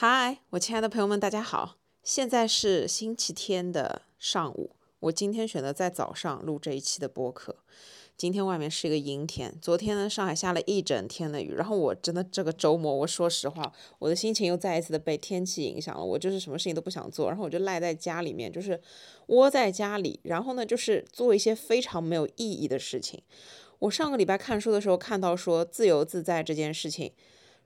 [0.00, 1.74] 嗨，我亲爱的朋友们，大家好！
[2.04, 7.56] 现在是星期天的上午，我今天选择在早上录这一期的播客。
[8.16, 18.80] 今天外面是一个阴天，昨天呢上海下了一整天的雨，然后我真的这个周末，我说实话，我的心情又再一次的被天气影响了，我就是什么事情都不想做，然后我就赖在家里面，就是
[19.26, 23.20] 窝在家里，然后呢就是做一些非常没有意义的事情。
[23.80, 27.10] 我上个礼拜看书的时候看到说自由自在这件事情，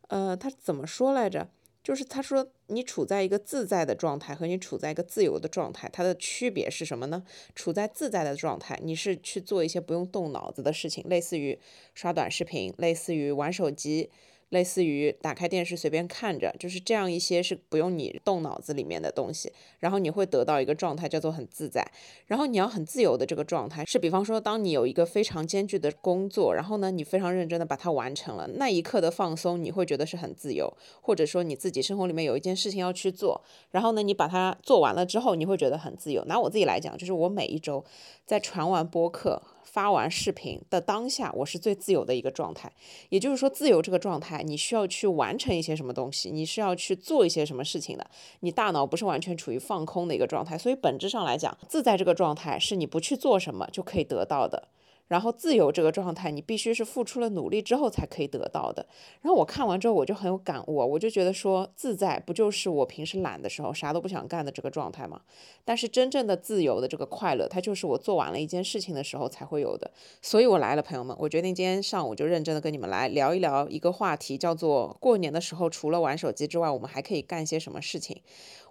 [0.08, 1.50] 呃，他怎么说来着？
[1.82, 7.24] 就是他说，你处在一个自在的状态和你处在一个自由的状态，它的区别是什么呢？
[7.54, 11.58] 处在自在的状态，你是去做一些不用动脑子的事情，类似于
[11.94, 14.10] 刷短视频，类似于玩手机。
[14.52, 21.82] 类似于打开电视随便看着，就是这样一些是不用你动脑子里面的东西，然后你会得到一个状态叫做很自在。
[22.26, 36.22] 然后你要很自由的这个状态是，比方说当你有一个非常艰巨的工作，然后呢你非常认真的把它完成了，那一刻的放松你会觉得是很自由，或者说你自己生活里面有一件事情要去做，然后呢你把它做完了之后你会觉得很自由。
[36.26, 37.82] 拿我自己来讲，就是我每一周
[38.26, 39.42] 在传完播客。
[39.64, 42.72] 发完视频的当下，我是最自由的一个状态。
[43.08, 48.10] 也就是说，自由这个状态，你需要去完成一些什么东西，你是要去做一些什么事情的。
[48.40, 54.68] 你大脑不是完全处于放空的一个状态，所以本质上来讲，自在这个状态是你不去做什么就可以得到的。
[55.12, 58.86] 然后自由这个状态，你必须是付出了努力之后才可以得到的。
[59.20, 65.20] 然后我看完之后，我就很有感悟，我就觉得说，自在不就是我平时懒的时候啥都不想干的这个状态吗？
[65.66, 69.90] 但是真正的自由的这个快乐，它就是我做完了一件事情的时候才会有的。
[70.22, 78.22] 所以我来了，朋友们，我决定今天上午就认真的跟你们来聊一聊一个话题，叫做过年的时候除了玩手机之外，我们还可以干些什么事情。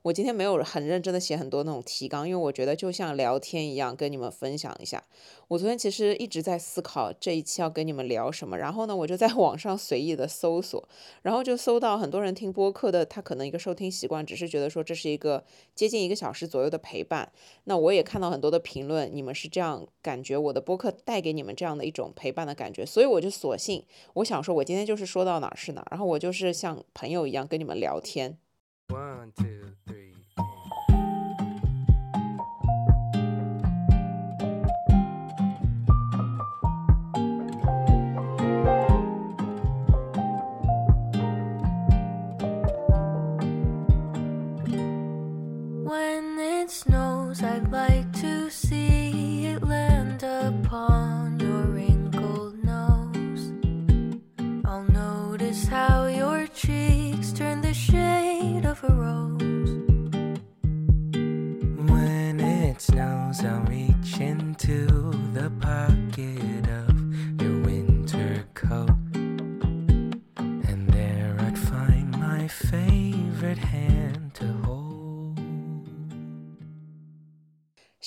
[0.03, 5.03] 我今天没有很认真的写很多那种提纲，因为我觉得就像聊天一样，跟你们分享一下。
[5.47, 10.89] 我昨天其实一直在思考这一期要跟你们聊什么，然后呢，我就在 网上随意的搜索，
[11.21, 15.43] 然后就搜到很多人听播客的，他可能一个收听习惯只是觉得说这是一个
[15.75, 17.31] 接近一个小时左右的陪伴。
[17.65, 23.85] 那我也看到很多的评论，你们是这样感觉我的播客带给你们这样的一种陪伴的感觉，所以我就索性
[24.15, 28.39] 我想说，我今天就是说到哪儿是哪儿，然后我就是像朋友一样跟你们聊天。
[28.91, 30.10] One two three.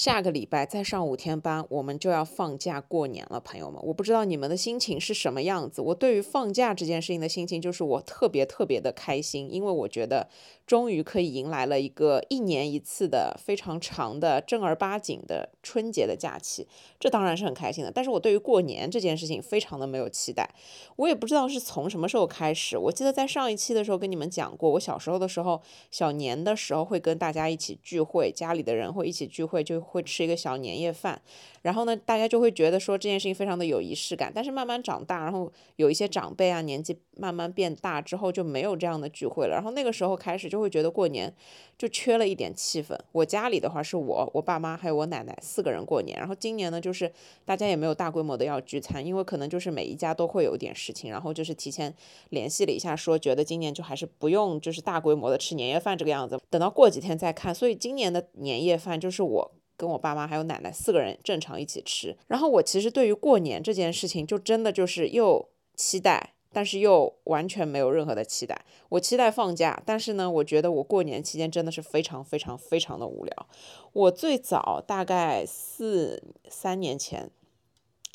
[0.05, 3.81] 下个礼拜再上五天班，我们就要放假过年了，朋友们。
[3.83, 5.81] 我不知道你们的心情是什么样子。
[5.81, 10.29] 我对于放假这件事情的心情，就是我特别特别的开心，因为我觉得
[10.67, 16.67] 终于可以迎来了一个一年一次的非常长的正儿八经的春节的假期，
[16.99, 17.91] 这当然是很开心的。
[17.91, 20.49] 但是我对于过年这件事情非常的没有期待。
[20.97, 29.85] 我也不知道是从什么时候开始，我记得在上一期的时候跟你们讲过，我小时候的时候，小年的时候会跟大家一起聚会，家里的人会一起聚会就。
[29.85, 31.21] 会吃一个小年夜饭，
[31.63, 34.33] 然后呢，大家就会觉得说这件事情非常的有仪式感。
[34.35, 39.55] 但是慢慢长大，然后有一些长辈啊，年纪慢慢变大之后，就没有这样的聚会了。
[39.55, 41.35] 然后那个时候开始就会觉得过年
[41.77, 42.97] 就缺了一点气氛。
[43.11, 46.17] 我家里的话是我、我爸妈还有我奶奶四个人过年。
[46.17, 47.13] 然后今年呢，就是
[47.45, 51.93] 大家也没有大规模的要聚餐，因为可能就是每一家都会有点事情，然后就是提前
[52.29, 57.53] 联系了一下，说觉得今年就还是不用就是大规模的吃年夜饭这个样子，等到过几天再看。
[57.53, 59.51] 所以今年的年夜饭就是我。
[59.77, 68.65] 跟我爸妈还有奶奶四个人正常一起吃，然后我其实对于过年这件事情就真的就是又期待，但是又完全没有任何的期待。
[68.89, 73.47] 我期待放假，但是呢，我觉得我过年期间真的是非常非常非常的无聊。
[73.93, 77.31] 我最早大概四三年前。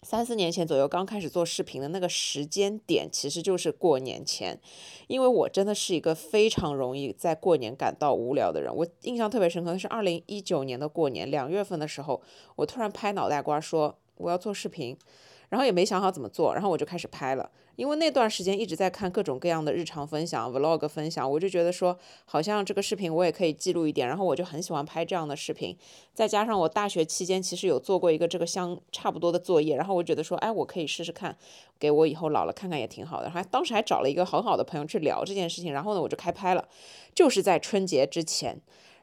[0.01, 4.57] 三四年前左右刚开始做视频的那个时间点，其实就是过年前，
[5.07, 8.73] 因为我真的是一个非常容易在过年感到无聊的人。
[8.73, 12.21] 我印象特别深刻的是二零一九年的过年两月份的时候，
[12.55, 14.97] 我突然拍脑袋瓜说我要做视频。
[15.49, 17.49] 然后也没想好怎么做，然后我就开始拍了。
[17.79, 24.05] 因为那段时间一直在看各种各样的日常分享、vlog 分享，我就觉得说，好像这个视频我也可以记录一点。
[24.05, 25.73] 然后我就很喜欢拍这样的视频，
[26.13, 31.33] 再加上我大学期间其实有做过一个这个相差不多的作业，然后我觉得说，哎，我可以试试看，
[31.79, 33.29] 给我以后老了看看也挺好的。
[33.29, 36.67] 还当时还找了一个很好的朋友去聊这件事情，然后呢，我就开拍了，
[37.15, 38.59] 就是在春节之前。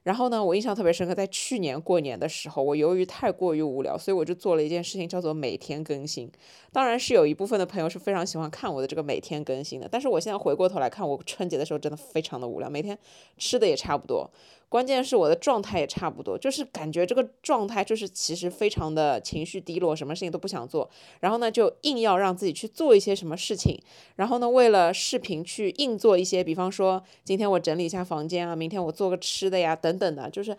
[0.06, 6.30] 然后呢，我印象特别深刻，在去年过年的时候，我由于太过于无聊，所以我就做了一件事情，叫做每天更新。
[6.70, 12.96] 当然是有一部分的朋友是非常喜欢看我的这个每天更新的，但是我现在回过头来看，我春节的时候真的非常的无聊，每天
[13.36, 14.30] 吃的也差不多。
[14.68, 20.90] 关键是我的状态也差不多，就是感觉这个状态就是其实非常的情绪低落，什么事情都不想做，
[21.20, 23.80] 然后呢就硬要让自己去做一些什么事情，
[24.16, 30.56] 然后呢为了视频去硬做一些，比方说今天我整理一下房间啊，明天我做个吃的呀等等的，就是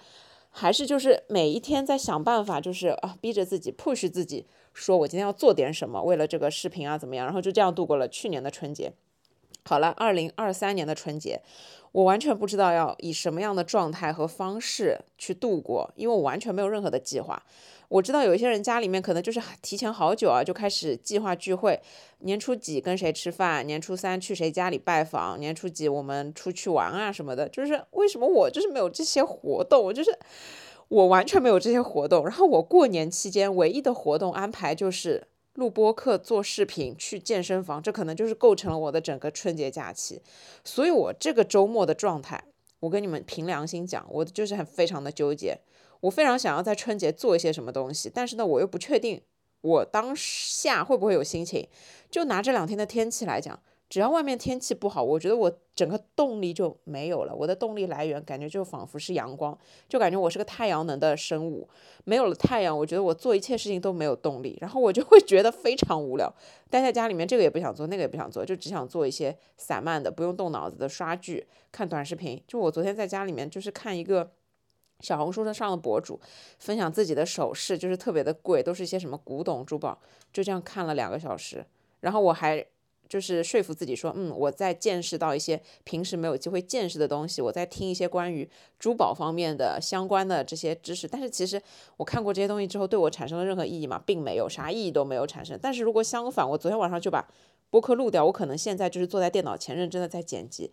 [0.49, 8.93] 还是就是每一天在想办法，就是啊逼着自己 push 自己，说我今天要做点什么，为了这个视频啊怎么样，然后就这样度过了去年的春节。
[9.67, 11.41] 好了，二零二三年的春节。
[11.91, 17.43] 我完全不知道要以什么样的状态和方式去度过，因为我完全没有任何的计划。
[17.89, 21.79] 我知道有一些人家里面可能就是提前好久啊就开始计划聚会，
[22.19, 27.49] 年初几跟谁吃饭，年初三去谁家里拜访，年初几我们出去玩啊什么的。
[27.49, 30.17] 就是为什么我就是没有这些活动，我就是
[30.87, 32.23] 我完全没有这些活动。
[32.25, 35.27] 然后我过年期间唯一的活动安排就是。
[35.57, 40.21] 录播课、做视频、去健身房，这可能就是构成了我的整个春节假期。
[40.63, 42.43] 所以，我这个周末的状态，
[42.79, 45.57] 我跟你们凭良心讲，我就是很非常的纠结。
[46.01, 49.19] 我非常想要在春节做一些什么东西，但是呢，我又不确定
[49.61, 51.67] 我当下会不会有心情。
[52.11, 53.59] 就拿这两天的天气来讲。
[53.89, 57.33] 只要外面天气不好，我觉得我整个动力就没有了。
[57.33, 59.57] 我的动力来源感觉就仿佛是阳光，
[59.87, 61.65] 就感觉我是个太阳能的生物。
[62.03, 66.29] 没有了太阳，我觉得我做一切事情都没有动力，然后我就会觉得非常无聊。
[66.69, 72.43] 待在家里面，这个也不想做，那个也不想做，就只想做一些散漫的、不用动脑子的刷剧、看短视频。
[72.45, 74.29] 就我昨天在家里面，就是看一个
[74.99, 76.19] 小红书上上的博主
[76.59, 79.97] 分享自己的首饰，就是特别的贵，都是一些什么古董珠宝，
[80.33, 81.65] 就这样看了两个小时，
[82.01, 82.65] 然后我还。
[83.07, 91.07] 就是说服自己说，嗯，我在见识到一些平时没有机会见识的东西，我在听一些关于珠宝方面的相关的这些知识。
[91.07, 91.61] 但是其实
[91.97, 94.01] 我看过这些东西之后，对我产生了任何意义吗？
[94.05, 95.57] 并没有，啥意义都没有产生。
[95.61, 97.27] 但是如果相反，我昨天晚上就把
[97.69, 100.71] 播客录掉，我可能现在就是坐在电脑前认真的在剪辑，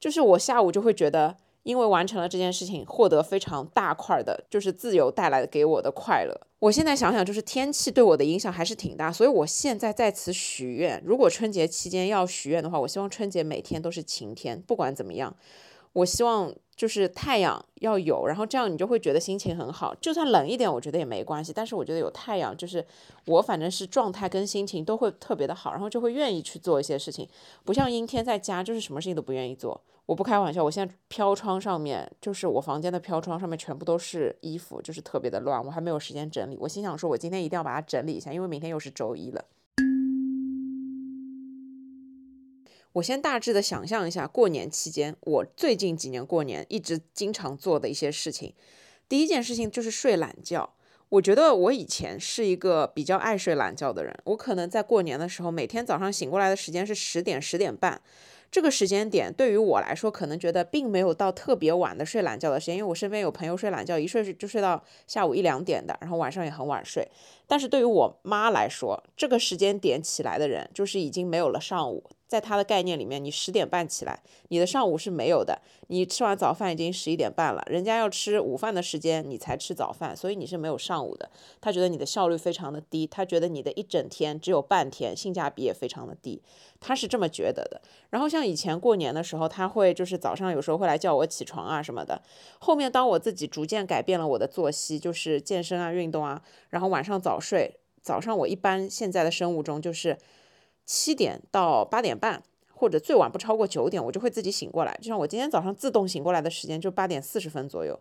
[0.00, 1.36] 就是我下午就会觉得。
[1.66, 6.40] 因为完成了这件事情，获得非常大块的，就是自由带来给我的快乐。
[6.60, 15.36] 我现在想想，就是天气对我的影响还是挺大，所以我现在在此许愿，如果春节期间要许愿的话，我希望春节每天都是晴天，不管怎么样，
[15.92, 16.54] 我希望。
[16.76, 19.94] 就是太阳要有，然后这样你就会觉得心情很好。
[19.94, 21.50] 就算冷一点，我觉得也没关系。
[21.50, 22.84] 但是我觉得有太阳，就是
[23.24, 27.26] 我反正是状态跟心情都会特别的好，然后就会愿意去做一些事情。
[27.64, 29.80] 不像阴天在家，就是什么事情都不愿意做。
[30.06, 36.56] 我不开玩笑，我现在飘窗上面，就是我房间的飘窗上面全部都是衣服，就是特别的乱，我还没有时间整理。
[36.60, 39.44] 我心想说，我今天一定要把它整理一下，因为明天又是周一了。
[42.92, 48.54] 我先大致的想象一下，过年期间我最近几年过年一直经常做的一些事情。
[49.08, 50.74] 第一件事情就是睡懒觉。
[51.08, 58.00] 我觉得我以前是一个比较爱睡懒觉的人，我可能在过年的时候，每天早上醒过来的时间是十点十点半。
[58.56, 67.06] 这个时间点对于我来说，可能觉得并没有到特别晚的睡懒觉的时间，因为我身边有朋友睡懒觉，一睡就睡到下午一两点的，然后晚上也很晚睡。
[67.46, 72.02] 但是对于我妈来说，这个时间点起来的人，就是已经没有了上午。
[72.26, 75.60] 在他的概念里面，你十点半起来，你的上午是没有的。
[75.88, 81.30] 你吃完早饭已经十一点半了，人家要吃午饭的时间，你才吃早饭，所以你是没有上午的。
[81.60, 86.42] 他觉得你的效率非常的低，他觉得你的一整天只有半天，性价比也非常的低，
[86.80, 87.80] 他是这么觉得的。
[88.10, 92.20] 然后像以前过年的时候，他会就是早上有时候会来叫我起床啊什么的。
[92.58, 100.18] 后面当我自己逐渐改变了我的作息，就是健身啊、运动啊，然后晚上早睡，早上我一般现在的生物钟就是。
[100.86, 104.96] 七点到八点半，或者最晚不超过九点，我就会自己醒过来。
[105.02, 107.98] 就像我今天早上自动醒过来的时间就八点四十分左右。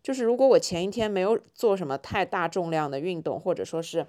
[0.00, 4.06] 就是如果我前一天没有做什么太大重量的运动，或者说是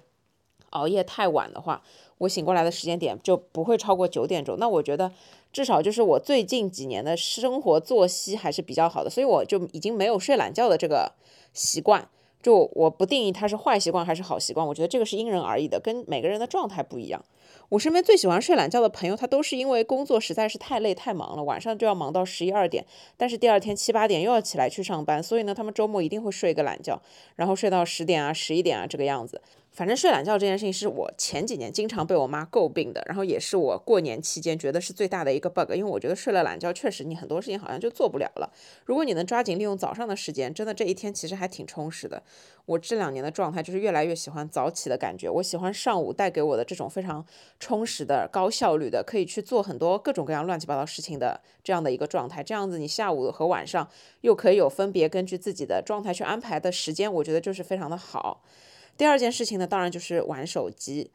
[0.70, 1.82] 熬夜太晚的话，
[2.18, 4.56] 我醒过来的时间点就不会超过九点钟。
[4.58, 5.10] 那我觉得
[5.52, 11.12] 至少就是我最近几年的生活作息还是比较好的，所以我就已经没有睡懒觉的这个
[11.52, 12.08] 习惯。
[12.40, 17.22] 就我不定义它是坏习惯还是好习惯，我觉得这个是因人而异的，跟每个人的状态不一样。
[17.70, 22.84] 我身边最喜欢睡懒觉的朋友，他都是因为工作实在是太累太忙了，晚上就要忙到十一二点，
[23.16, 27.00] 但是第二天七八点又要起来去上班，所以呢，他们周末一定会睡个懒觉，
[27.36, 29.40] 然后睡到十点啊、十一点啊这个样子。
[29.72, 38.52] 反正睡懒觉这件事情是我前几年经常被我妈诟病的，然后也是我过年期间觉得是最大的一个 bug，因为我觉得睡了懒觉，确实你很多事情好像就做不了了。
[38.84, 42.20] 如果你能抓紧利用早上的时间，真的这一天其实还挺充实的。
[42.66, 47.24] 我这两年的状态就是越来越喜欢早起的感觉，我喜欢上午带给我的这种非常
[47.60, 52.42] 充实的、高效率的，可以去做很多各种各样乱七八糟事情的这样的一个状态。
[52.42, 53.88] 这样子你下午和晚上
[54.22, 58.42] 又可以有分别根据自己的状态去安排的时间，我觉得就是非常的好。
[59.00, 61.10] 第二件事情呢，当然就是玩手机。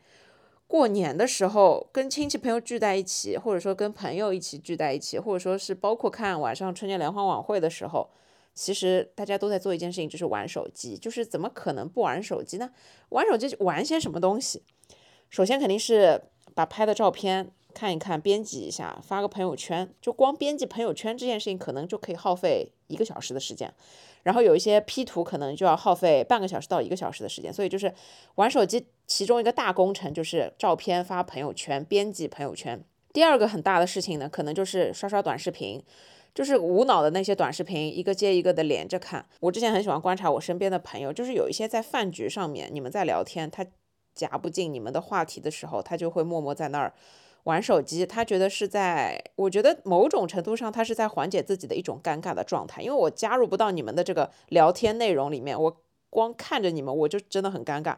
[0.65, 8.09] 过年的时候，跟亲戚朋友聚在一起，或者说跟朋友一起聚在一起，或者说是包括看晚上春节联欢晚会的时候，
[8.55, 10.97] 其实大家都在做一件事情，就是玩手机。
[10.97, 12.71] 就是怎么可能不玩手机呢？
[13.09, 14.63] 玩手机玩些什么东西？
[15.29, 16.23] 首先肯定是
[16.55, 19.87] 把拍的照片看一看，编辑一下，发个朋友圈。
[20.01, 23.71] 就光编辑朋友圈这件事情，可能就可以耗费一个小时的时间。
[24.25, 27.93] 然后有一些 P 图可能就要耗费半个小时到一个小时的时间，所以就是
[28.35, 32.83] 玩手机其中一个大工程就是照片发朋友圈、编辑朋友圈。
[33.13, 35.79] 第二个很大的事情呢，可能就是刷刷短视频，
[36.33, 39.23] 就是无脑的那些短视频，一个接一个的连着看。
[39.41, 43.63] 我之前很喜欢观察我身边的朋友，就是有一些在饭局上面，你们在聊天，他
[44.15, 46.93] 夹不进你们的话题的时候，他就会默默在那儿。
[47.45, 52.81] 玩手机，他觉得是在，我觉得某种程度上，他是在缓解自己的一种尴尬的状态。
[52.81, 55.77] 因为我加入不到你们的这个聊天内容里面，我
[56.09, 57.95] 光看着你们，我就真的很尴尬。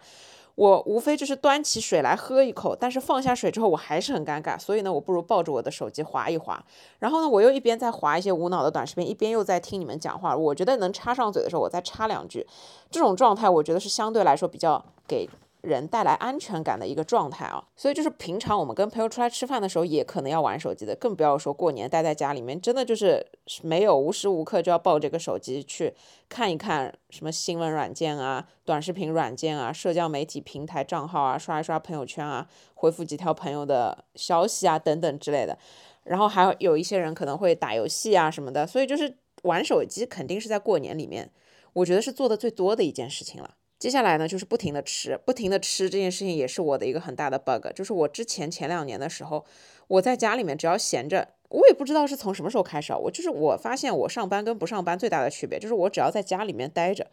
[0.55, 4.59] 我无非就是端起水来喝一口，但是放下水之后，我还是很尴尬。
[4.59, 6.61] 所以呢，我不如抱着我的手机划一划，
[6.99, 10.35] 然后呢，我又一边在划一些无脑的短视频，一边又在听你们讲话。
[10.35, 12.45] 我觉得能插上嘴的时候，我再插两句。
[12.91, 15.29] 这种状态，我觉得是相对来说比较给。
[15.67, 23.23] 人带来安全感的一个状态啊，所以就是平常我们跟朋友出来吃饭的时候，也可能要玩手机的，更不要说过年待在家里面，真的就是
[23.61, 25.93] 没有无时无刻就要抱这个手机去
[26.29, 35.57] 看一看什么新闻软件啊、短视频软件啊、社交媒体平台账号啊、刷一刷朋友圈啊、回复几条朋友的消息啊等等之类的。
[36.03, 41.29] 然后还有一些人可能会打游戏啊什么的，所以就是玩手机肯定是在过年里面，
[41.73, 43.55] 我觉得是做的最多的一件事情了。
[43.79, 47.67] 接下来呢，就是不停的吃，不停的吃这件事情也是我的一个很大的 bug。
[47.75, 49.45] 就是我之前前两年的时候，
[49.87, 57.07] 我在家里面只要闲着，我也不知道是从什么时候开始啊，我就是我发现我上班跟不上班最大的区别，就是我只要在家里面待着。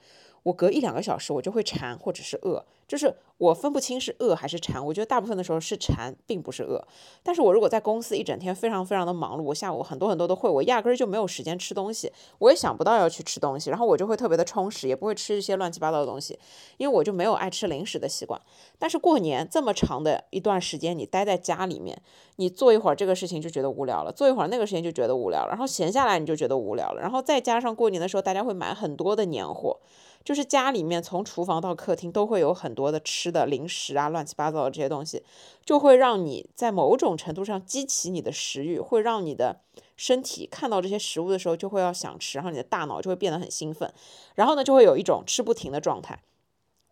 [0.44, 4.84] 我隔一两个小时，我就会馋或者是饿，就是我分不清是饿还是馋。
[4.84, 6.86] 我觉得大部分的时候是馋，并不是饿。
[7.22, 16.38] 但是我如果在公司一整天非常非常的忙碌，我下午很多很多的会，我压根儿就没有时间吃东西，我也想不到要去吃东西，然后我就会特别的充实，也不会吃一些乱七八糟的东西，
[16.76, 18.38] 因为我就没有爱吃零食的习惯。
[18.78, 22.02] 但是过年这么长的一段时间，你待在家里面，
[22.36, 29.80] 你做一会儿这个事情就觉得无聊了，做一会儿那个事情就觉得无聊了，然后闲下来你就觉得无聊了，然后再加上过年的时候大家会买很多的年货。
[30.24, 35.22] 就是家里面从厨房到客厅都会有很多的吃的零食啊，乱七八糟的这些东西，
[35.64, 39.60] 就会让你在某种程度上激起你的食欲，会让你的
[39.96, 43.92] 身体看到这些食物的时候就会要想吃，然后你的大脑就会变得很兴奋，
[44.34, 46.22] 然后呢就会有一种吃不停的状态。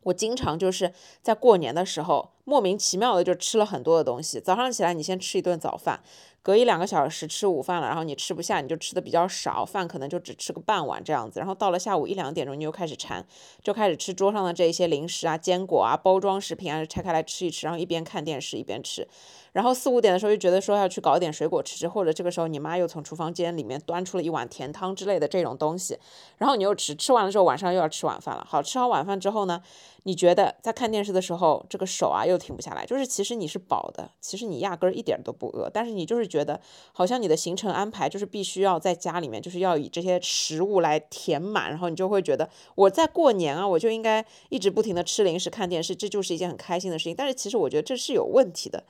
[0.04, 6.02] 我经常就是在过年的时候莫名其妙的就吃了很多的东西，早上起来你先吃一顿早饭。
[6.44, 11.38] 隔一两个小时吃午饭了，然后你吃不下，你就吃的比较少，饭可能就只吃个半碗这样子。
[11.38, 13.24] 然后到了下午一两点钟，你又开始馋，
[13.62, 19.06] 就开始吃桌上的这一些零食啊、坚果啊、包装食品啊，拆开来吃一吃，然后一边看电视一边吃。
[19.52, 25.96] 然后四五点的时候又觉得说要去搞点水果吃吃，或者这个时候你妈又从厨房间里面端出了一碗甜汤之类的这种东西，
[26.38, 28.44] 然后你又吃，吃完了之后晚上又要吃晚饭了。
[28.48, 29.62] 好吃好晚饭之后呢，
[30.04, 36.60] 你觉得在看电视的时候这个手啊又停不下来，就是其实你是饱的，其实你压根儿一点都不饿，但是你就是觉得
[36.92, 47.14] 好像你的行程安排就是必须要在家里面就是要以这些食物来填满，然后你就会觉得我在过年啊，我就应该一直不停的吃零食看电视，这就是一件很开心的事情。
[47.14, 48.82] 但是其实我觉得这是有问题的。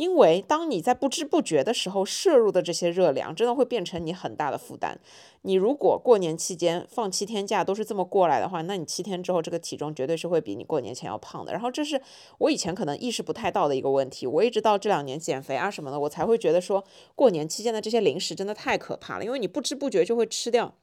[0.00, 4.98] 因为当你在不知不觉的时候摄入的这些热量，真的会变成你很大的负担。
[5.42, 11.52] 你如果过年期间放七天假都是这么过来的话，那你七天之后这个体重绝对是会比你过年前要胖的。
[11.52, 12.00] 然后这是
[12.38, 14.26] 我以前可能意识不太到的一个问题。
[14.26, 16.82] 我一直到这两年减肥啊什么的，我才会觉得说
[17.14, 19.24] 过年期间的这些零食真的太可怕了。
[19.26, 20.76] 因为你不知不觉就会吃掉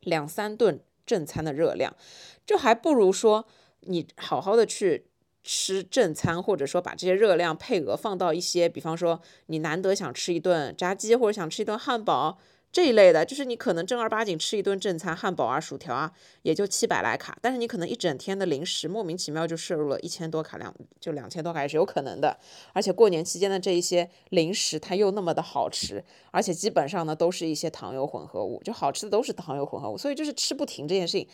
[0.00, 1.96] 两三顿正餐的热量，
[2.44, 3.46] 这还不如说
[3.80, 5.06] 你好好的去。
[5.50, 12.36] 吃正餐，或者说把这些热量配额放到一些，比方说你难得想吃一顿炸鸡，或者想吃一顿汉堡
[12.70, 16.12] 这一类的，就是你可能正儿八经吃一顿正餐，汉堡啊、薯条啊，
[16.42, 22.38] 也就七百来卡，但是你可能一整天的零食莫名其妙就摄入了一千多卡，两就两千多卡也是有可能的。
[22.74, 31.26] 而且过年期间的这一些零食，它又那么的好吃，而且基本上呢都是一些糖油混合物，就好吃的都是糖油混合物，所以就是吃不停这件事情，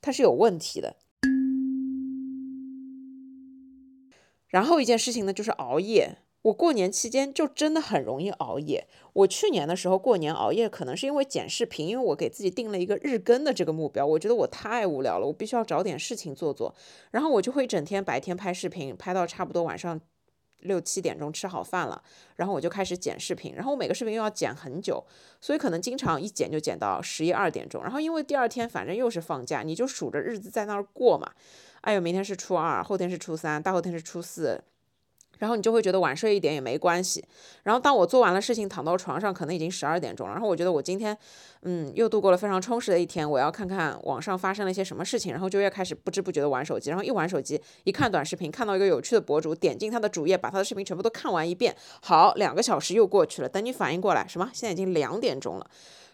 [0.00, 0.96] 它是有问题的。
[4.48, 6.18] 然后一件事情呢，就是熬夜。
[6.42, 8.86] 我过年期间就真的很容易熬夜。
[9.12, 14.06] 我去年的时候过年熬夜，可能是因为剪视频，因为我给自己定了一个日更的这个目标。
[14.06, 16.72] 我觉得我太无聊了，我必须要找点事情做做。
[17.10, 20.00] 然后我就会整天白天拍视频，拍到差不多晚上
[20.60, 22.02] 六七点钟吃好饭了，
[22.36, 23.54] 然后我就开始剪视频。
[23.54, 25.04] 然后我每个视频又要剪很久，
[25.40, 27.82] 所以可能经常一剪就剪到十一二点钟。
[27.82, 31.32] 然后因为第二天反正又是放假，你就数着日子在那儿过嘛。
[31.82, 34.62] 哎呦，明天是初二，后天是初三，大后天是初四。
[35.38, 37.24] 然后你就会觉得晚睡一点也没关系。
[37.62, 40.32] 然后当我做完了事情，躺到床上，可能已经十二点钟了。
[40.32, 41.16] 然后我觉得我今天，
[41.62, 43.30] 嗯，又度过了非常充实的一天。
[43.30, 46.90] 我要看看网上发生了一些什么事情，然后就又开始不知不觉的玩手机。
[46.90, 51.76] 然后一玩手机，一看短视频，看到一个有趣的博主，点进他的主页，把他的视频全部都看完一遍。
[52.02, 53.48] 好，两个小时又过去了。
[53.48, 54.50] 等你反应过来，什么？
[54.52, 55.70] 现在已经两点钟了。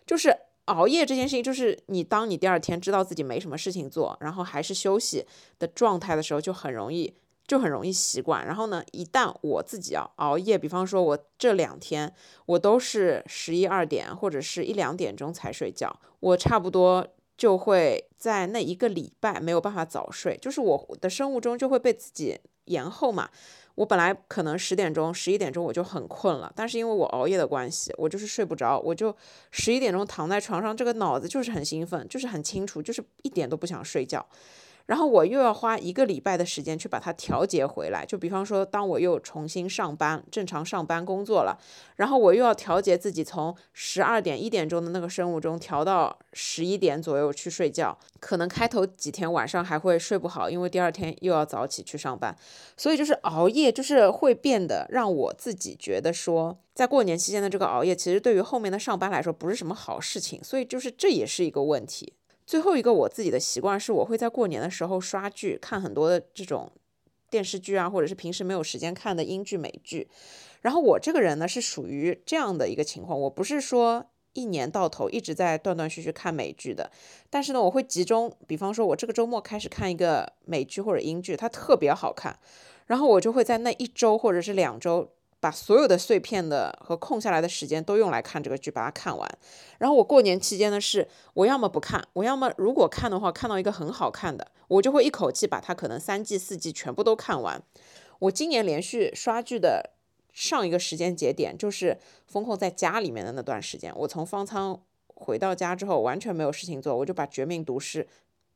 [0.06, 5.26] 就是熬夜这件事情，就是你当你第二天知道自己没什么事情做，然后还是休息
[5.58, 7.14] 的状态的时候，就很容易。
[7.46, 12.10] 就很容易习惯，然后呢，一旦我自己要熬夜，比方说我这两天
[12.46, 17.06] 我都是十一二点或者是一两点钟才睡觉，我差不多
[17.36, 23.28] 就会在那一个礼拜没有办法早睡，就是我的生物钟就会被自己延后嘛。
[23.76, 29.14] 我本来可能十点钟、十一点钟我就很困了，但是因为我熬夜的关系，我就是睡不着，我就
[29.50, 34.24] 十一点钟躺在床上，这个脑子就是很兴奋，就是很清楚，就是一点都不想睡觉。
[34.86, 41.58] 然后我又要花一个礼拜的时间去把它调节回来，就比方说，当我又重新上班，正常上班工作了，
[41.96, 52.36] 然后我又要调节自己从十二点一点钟的那个生物钟调到十一点左右去睡觉，可能开头几天晚上还会睡不好，因为第二天又要早起去上班，
[52.76, 62.12] 所以就是熬夜，就是会变得让我自己觉得说，在过年期间的这个熬夜，其实对于后面的上班来说不是什么好事情，所以就是这也是一个问题。
[62.54, 66.70] 最后一个我自己的习惯是，我会在过年的时候刷剧，看很多的这种
[67.28, 70.08] 电视剧啊，或者是平时没有时间看的英剧、美剧。
[70.60, 76.92] 然后我这个人呢是属于这样的一个情况，我不是说一年到头一直在断断续续看美剧的，
[77.28, 82.38] 但是呢，我会集中，比方说我这个周末开始看一个美剧或者英剧，它特别好看，
[82.86, 85.10] 然后我就会在那一周或者是两周。
[85.44, 89.38] 把所有的碎片的和空下来的时间都用来看这个剧，把它看完。
[89.76, 97.62] 然后我过年期间呢，是我要么不看，我要么如果看的话，看到一个很好看的，我就会一口气把它可能三季四季全部都看完。
[98.20, 99.90] 我今年连续刷剧的
[100.32, 103.92] 上一个时间节点，就是风控在家里面的那段时间。
[103.94, 104.80] 我从方舱
[105.14, 108.04] 回到家之后，完全没有事情做，我就把《绝命毒师》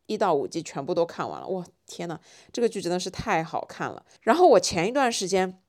[0.07, 1.47] 一到五季全部都看完了。
[1.49, 2.19] 哇，天呐，
[2.51, 4.07] 这个剧真的是太好看了。
[4.23, 5.61] 然后我前一段时间。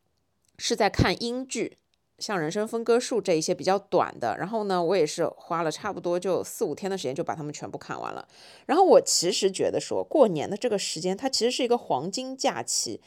[0.60, 1.78] 是在看英剧，
[2.18, 8.28] 像《人生分割术》这一些比较短的，然后呢，我也是花了差不多就四五天的时间就把它们全部看完了。
[8.66, 13.00] 然后我其实觉得说，过年的这个时间它其实是一个黄金假期，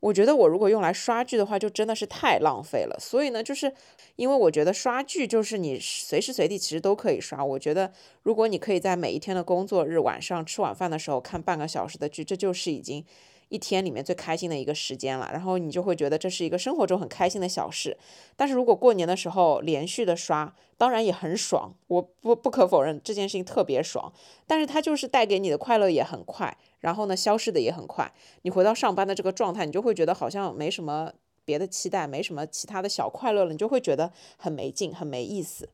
[0.00, 2.98] 我觉得我如果用来刷剧的话，就真的是太浪费了。
[3.00, 3.72] 所以呢，就是
[4.16, 7.42] 因为我觉得刷剧就是你随时随地其实都可以刷。
[7.42, 7.90] 我觉得
[8.22, 13.02] 如果你可以在每一天的工作日晚上吃晚饭的时候看半个小时的剧，这就是已经。
[13.50, 17.98] 一天里面最开心的一个时间了，然后你就会觉得这是一个生活中很开心的小事。
[18.36, 24.12] 但是如果过年的时候连续的刷，当然也很爽，我不不可否认这件事情特别爽。
[24.46, 28.10] 但是它就是带给你的快乐也很快，然后呢消失的也很快。
[28.42, 31.12] 你回到上班的这个状态，你就会觉得好像没什么
[31.44, 35.68] 别的期待，没什么其他的小快乐了，你就会觉得很没劲，很没意思。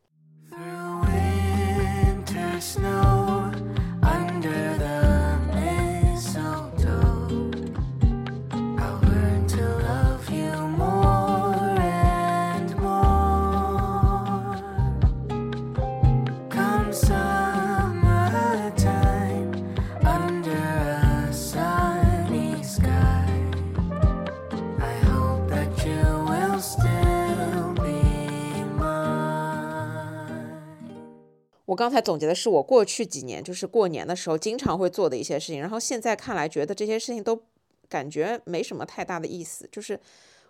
[31.67, 37.43] 我刚才总结的是我过去几年就是过年的时候经常会做的一些事情，然后现在看来觉得这些事情都
[37.89, 39.99] 感觉没什么太大的意思，就是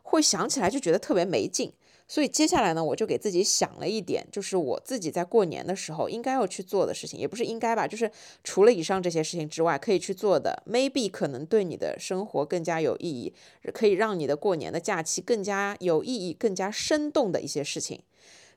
[0.03, 1.73] 会想起来就觉得特别没劲。
[2.07, 8.09] 所以接下来呢，我就给自己想了一点，就是我自己在过年的时候应该要去做的事情，也不是应该吧，就是
[8.43, 13.33] 除了以上这些事情之外可以去做的，maybe 可能对你的生活更加有意义，
[13.73, 18.03] 可以让你的过年的假期更加有意义、更加生动的一些事情。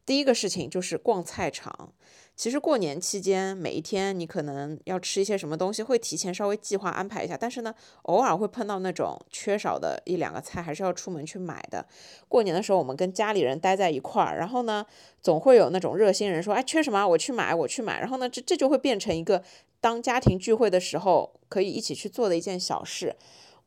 [0.04, 1.94] 第一个事情就是逛菜场。
[2.40, 7.36] 其实过年期间，每一天你可能要吃一些什么东西，会提前稍微计划安排一下。
[7.38, 7.74] 但是呢，
[8.04, 11.84] 偶尔会碰到那种缺少的一两个菜，还是要出门去买的。
[12.28, 14.86] 过年的时候，我们跟家里人待在一块儿，然后呢，
[15.20, 17.06] 总会有那种热心人说：“哎，缺什么？
[17.06, 19.42] 我去买，我去买。”然后呢，这这就会变成一个
[19.78, 23.14] 当家庭聚会的时候可以一起去做的一件小事。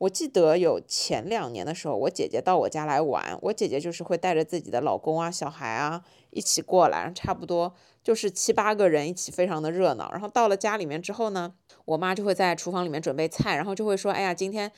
[0.04, 10.10] 我记得有前两年的时候，我姐姐到我家来玩，我姐姐就是会带着自己的老公啊、小孩啊一起过来，差不多就是七八个人一起，非常的热闹。
[10.12, 11.54] 然后到了家里面之后呢，
[11.86, 14.70] 我妈就会在厨房里面准备菜，然后就会说：“哎呀，今天。”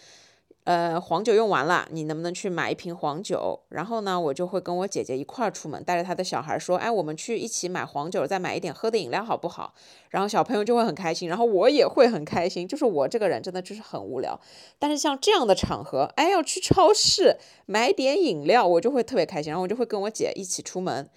[0.66, 3.61] 呃，黄酒用完了，你能不能去买一瓶黄酒？
[3.68, 9.72] 然后呢，我就会跟我姐姐一块儿出门，带着她的小孩说，哎，我们去一起买黄酒，再买一点喝的饮料，好不好？
[10.11, 12.66] 然后小朋友就会很开心，然后我也会很开心。
[12.66, 14.37] 就是我这个人真的就是很无聊，
[14.76, 19.52] 但是像这样的场合，哎，要去超市买点饮料，我就会特别开心。
[19.52, 21.09] 然后我就会跟我姐一起出门，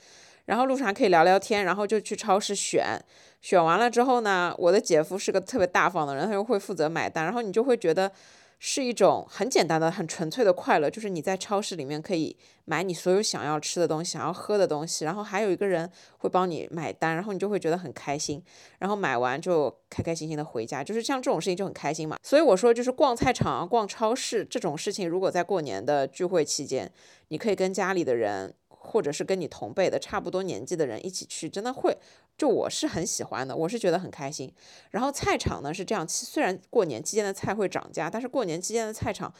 [0.45, 3.03] 然后路上可以聊聊天，然后就去超市选，
[3.41, 8.11] 选完了之后呢，我的姐夫是个特别大方的人，他就会负责买单，然后你就会觉得。
[8.59, 18.43] 是一种很简单的、很纯粹的快乐，就是你在超市里面可以买你所有想要吃的东西、想要喝的东西，然后还有一个人会帮你买单，然后你就会觉得很开心，
[18.77, 22.17] 然后买完就开开心心的回家，就是像这种事情就很开心嘛。
[22.21, 26.91] 所以我说，就是逛菜场、逛超市这种事情，如果在过年的聚会期间，
[27.29, 28.53] 你可以跟家里的人。
[28.81, 31.95] 或者是跟你同辈的差不多年纪的人一起去，真的会，
[32.39, 34.49] 就我是很喜欢的，我是觉得很开心。
[34.91, 39.31] 然后菜场呢是这样，虽然过年期间的菜会涨价，但是过年期间的菜场，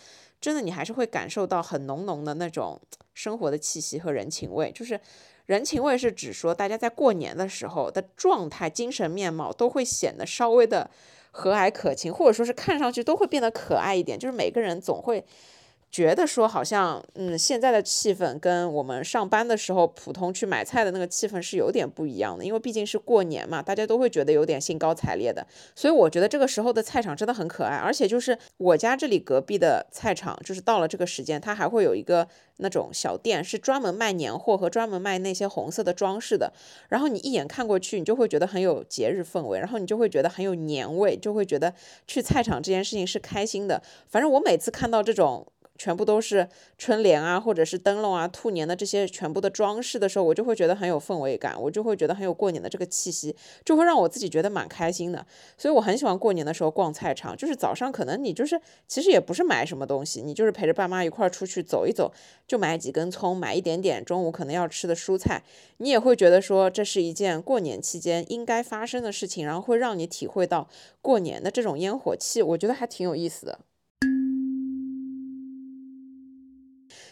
[0.41, 2.77] 真的你还是会感受到很浓浓的那种
[3.13, 4.69] 生活的气息和人情味。
[4.73, 4.99] 就是
[5.45, 10.91] 人情味是指说大家在过年的时候的状态、精神面貌都会显得稍微的
[11.31, 14.19] 和蔼可亲，或者说是看上去都会变得可爱一点。
[14.19, 15.25] 就是每个人总会。
[15.91, 25.45] 觉得说好像，嗯，现在的气氛跟我们上班的时候普通去买菜的那个气氛是有点不一样的，因为毕竟是过年嘛，大家都会觉得有点兴高采烈的。
[25.73, 36.54] 所以我觉得这个时候的菜场真的很可爱，而且就是我家这里隔壁的菜场，就是到了这个时间，它还会有一个那种小店，是专门卖年货和专门卖那些红色的装饰的。
[36.89, 41.73] 然后你一眼看过去，你就会觉得很有节日氛围，然后你就会觉得很有年味，就会觉得
[42.06, 43.82] 去菜场这件事情是开心的。
[44.08, 45.47] 反正我每次看到这种。
[45.80, 55.26] 全部都是春联啊，或者是灯笼啊、兔年的这些全部的装饰的时候，我就会觉得很有氛围感，我就会觉得很有过年的这个气息，就会让我自己觉得蛮开心的。
[55.58, 62.12] 所以我很喜欢过年的时候逛菜场，就是早上可能你就是其实也不是买什么东西，你就是陪着爸妈一块儿出去走一走，
[62.46, 65.42] 就买几根葱，买一点点中午可能要吃的蔬菜，
[65.78, 70.68] 你也会觉得说这是一件过年期间应该发生的事情，然后会让你体会到
[71.02, 73.60] 过年的这种烟火气，我觉得还挺有意思的。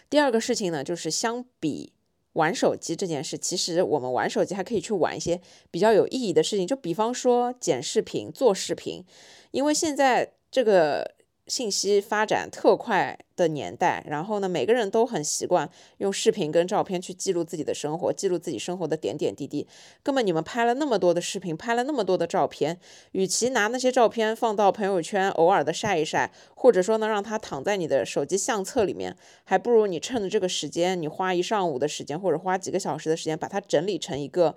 [0.10, 1.93] 第二个事情呢，就是相比
[2.34, 9.04] 玩手机这件事，其实我们玩手机还可以去玩一些比较有意义的事情，就比方说剪视频、做视频，
[9.52, 11.17] 因为现在这个。
[11.48, 19.66] 信息发展特快的年代，然后呢，每个人都很习惯用视频跟照片去记录自己的生活，记录自己生活的点点滴滴。
[20.04, 22.78] 根本你们拍了那么多的视频，拍了那么多的照片，
[23.14, 34.56] 与其拿那些照片放到朋友圈偶尔的晒一晒，或者说呢让它躺在你的手机相册里面，还不如你趁着这个时间，你花一上午的时间，或者花几个小时的时间，把它整理成一个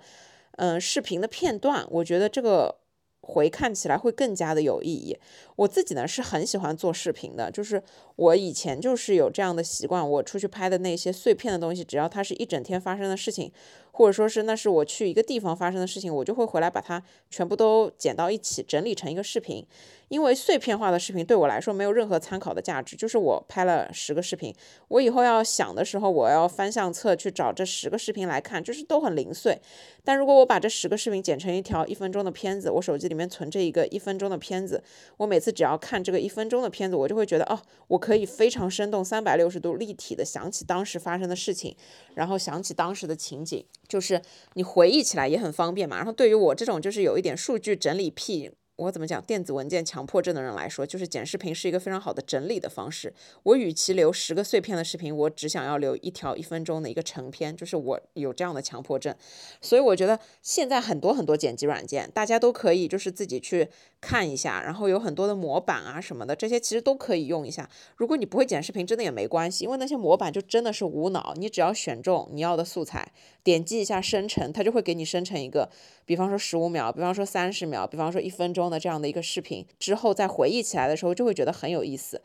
[0.57, 1.87] 嗯视频的片段。
[1.89, 2.80] 我觉得这个。
[3.21, 5.17] 回看起来会更加的有意义。
[5.55, 7.81] 我自己呢是很喜欢做视频的，就是
[8.15, 13.51] 我以前就是有这样的习惯，我出去拍的那些碎片的东西，只要它是一整天发生的事情。
[13.91, 19.65] 或者说是那是我去一个地方发生的事情，我就会回来把它全部都剪到一起，整理成一个视频。
[20.09, 22.97] 因为碎片化的视频对我来说没有任何参考的价值。
[22.97, 24.53] 就是我拍了十个视频，
[24.89, 29.57] 我以后要想的时候，我要翻相册去找这十个视频来看，就是都很零碎。
[30.03, 34.83] 但如果我把这十个视频剪成一条一分钟的片子，我手机里面存着一个一分钟的片子，
[35.15, 41.73] 我每次只要看这个一分钟的片子，我就会觉得哦，我可以非常生动、三百六十度立体的想起当时发生的事情，
[42.15, 43.65] 然后想起当时的情景。
[43.91, 44.21] 就是
[44.53, 48.49] 你回忆起来也很方便嘛，然后对于我这种就是有一点数据整理癖。
[48.81, 49.21] 我怎么讲？
[49.23, 53.13] 电子文件强迫症的人来说，就是剪视频是一个非常好的整理的方式。
[53.43, 59.15] 我与其留十个碎片的视频，我只想要留一条一分钟的一个成片，就是我有这样的强迫症。
[59.61, 63.69] 所以我觉得现在很多很多剪辑软件，大家都可以就是自己去
[64.01, 67.69] 看一下，然后有很多的模板啊什么的，这些其实都可以用一下。
[67.97, 73.11] 如果你不会剪视频，真的也没关系，因为那些模板就真的是无脑，你只要选中你要的素材，
[73.43, 75.69] 点击一下生成，它就会给你生成一个，
[76.03, 78.70] 比方说十五秒，比方说三十秒，比方说一分钟。
[78.71, 82.23] 的这样的一个视频之后，再回忆起来的时候，就会觉得很有意思。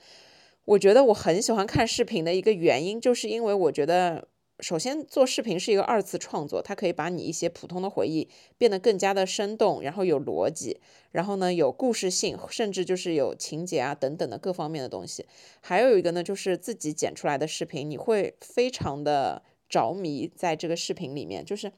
[0.65, 4.27] 我觉得我很喜欢看视频的一个原因，就是因为我觉得，
[4.61, 10.81] 首先做视频是一个二次创作，它可以把你一些普通的回忆变得更加的生动，然后有逻辑，
[11.13, 15.27] 然后呢有故事性，甚至就是有情节啊等等的各方面的东西。
[15.61, 21.71] 还有一个呢，就是自己剪出来的视频，你会非常的着迷在这个视频里面，就是。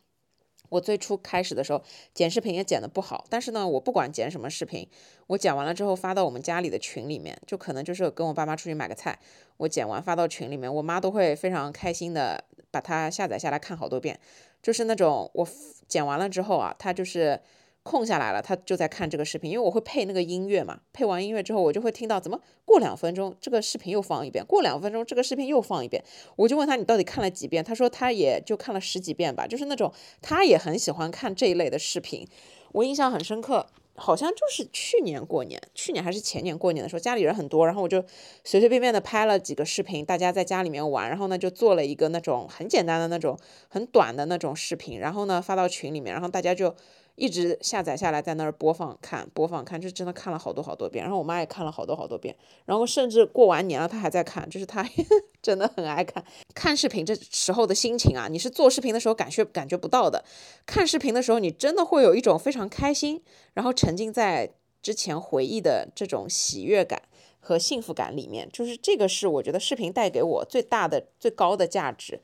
[0.68, 1.82] 我最初开始的时候
[2.14, 4.88] 剪视频也剪的不好，但是呢，我不管剪什么视频，
[5.26, 9.18] 我剪完了之后发到我们家里的群里面，就可能就是跟我爸妈出去买个菜，
[9.56, 14.18] 我剪完发到群里面，我妈都会非常开心的把它下载下来看好多遍，
[14.62, 15.48] 就是那种我
[15.86, 17.40] 剪完了之后啊，她就是。
[17.88, 20.80] 空下来了，他就在看这个视频，因为我会配那个音乐嘛。
[20.92, 26.04] 配完音乐之后，我就会听到怎么过两分钟这个视频又放一遍，过两分钟这个视频又放一遍。
[26.36, 27.64] 我就问他你到底看了几遍？
[27.64, 32.28] 他说他也就看了十几遍吧，就是那种他也很喜欢看这一类的视频。
[32.72, 38.04] 我印象很深刻，好像就是去年过年，去年还是前年过年的时候，家里人很多，然后我就
[38.44, 46.74] 随随便便的拍了几个视频，大家在家里面玩，然后呢就做了一个那种很简单的那种很短的那种视频，然后呢发到群里面，然后大家就。
[47.18, 51.04] 一直下载下来，在那儿播放看，播放看，就真的看了好多好多遍。
[51.04, 54.88] 然后我妈也看了好多好多遍，然后甚至过完年了，她还在看，就是她
[55.42, 56.24] 真的很爱看。
[56.54, 60.24] 看视频这时候的心情啊，你是做视频的时候感觉感觉不到的。
[60.64, 63.20] 看视频的时候，你真的会有一种非常开心，
[63.54, 67.02] 然后沉浸在之前回忆的这种喜悦感
[67.40, 68.48] 和幸福感里面。
[68.52, 72.20] 就是这个是我觉得视频带给我最大的、最高的价值。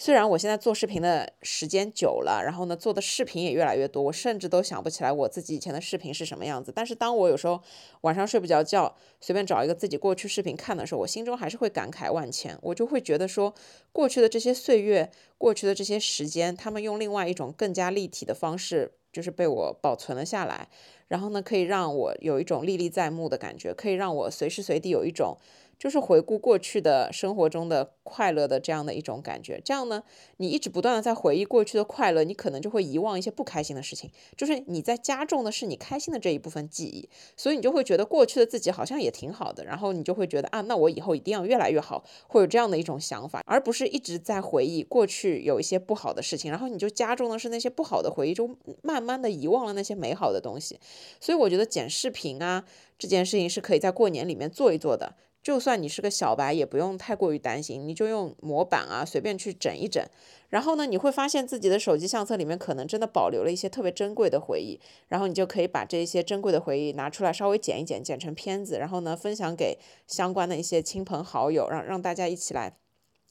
[0.00, 6.72] 虽然我现在做视频的时间久了，然后呢做的视频也越来越多，我甚至都想不起来我自己以前的视频是什么样子。
[6.72, 7.60] 但是当我有时候
[8.02, 12.56] 晚上睡不着觉，随便找一个自己过去视频看的时候，我心中还是会感慨万千。
[12.62, 13.52] 我就会觉得说，
[13.90, 20.68] 过去的这些岁月，过去的这些时间，他们用另外一种更加立体的方式，就是被我保存了下来。
[21.08, 25.36] 然后呢，可以让我有一种历历在目的感觉，可以让我随时随地有一种。
[25.78, 30.02] 就是回顾过去的生活中的快乐的这样的一种感觉，这样呢，
[30.38, 34.10] 你一直不断的在回忆过去的快乐，你可能就会遗忘一些不开心的事情。
[34.36, 48.50] 就是你在加重的是你开心的这一部分记忆，所以你就会觉得过去的自己好像也挺好的，然后你就会觉得啊，那我以后一定要越来越好，会有这样的一种想法，而不是一直在回忆过去有一些不好的事情，然后你就加重的是那些不好的回忆就，
[48.82, 50.80] 慢慢的遗忘了那些美好的东西。
[51.20, 52.64] 所以我觉得剪视频啊
[52.98, 55.14] 这件事情是可以在过年里面做一做的。
[55.48, 60.06] 就算你是个小白，也不用太过于担心，你就用模板啊，随便去整一整。
[60.50, 64.78] 然后呢，你会发现自己的手机相册里面可能真的保留了一些特别珍贵的回忆。
[65.08, 72.76] 然后你就可以把这些珍贵的回忆拿出来，稍微剪一剪，剪成片子，然后呢，分享给相关的一些亲朋好友，让让大家一起来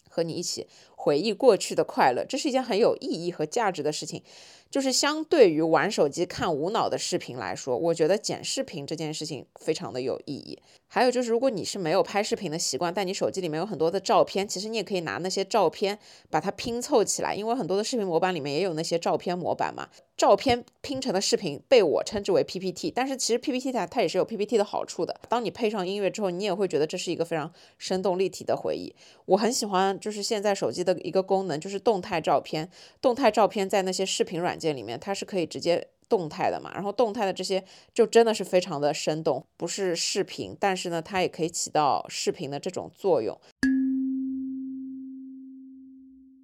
[0.10, 0.66] 和你一起
[1.08, 2.26] 回忆过去的快乐。
[2.28, 4.22] 这是一件很有意义和价值的事情。
[4.70, 10.60] 就是相对于玩手机看无脑的视频来说，我觉得剪视频这件事情非常的有意义。
[10.90, 15.98] 还有就是，如果你是没有拍视频的习惯，但你手机里面有很多的照片，其实你也可以拿那些照片
[16.30, 19.88] 把它拼凑起来，因为很多的视频模板里面也有那些照片模板嘛。
[20.18, 25.18] 照片拼成的视频被我称之为 PPT，但是其实 PPT 它它也是有 PPT 的好处的。
[25.30, 28.94] 当你配上音乐之后，你也会觉得这是一个非常生动立体的回忆。
[29.26, 32.70] 我很喜欢就是现在手机的一个功能，就是动态照片。
[33.02, 36.72] 动态照片在那些视频软件里面，它是可以直接动态的嘛。
[36.74, 43.40] 然后动态的这些就真的是非常的生动，不是视频，但是呢，它也可以起到视频的这种作用。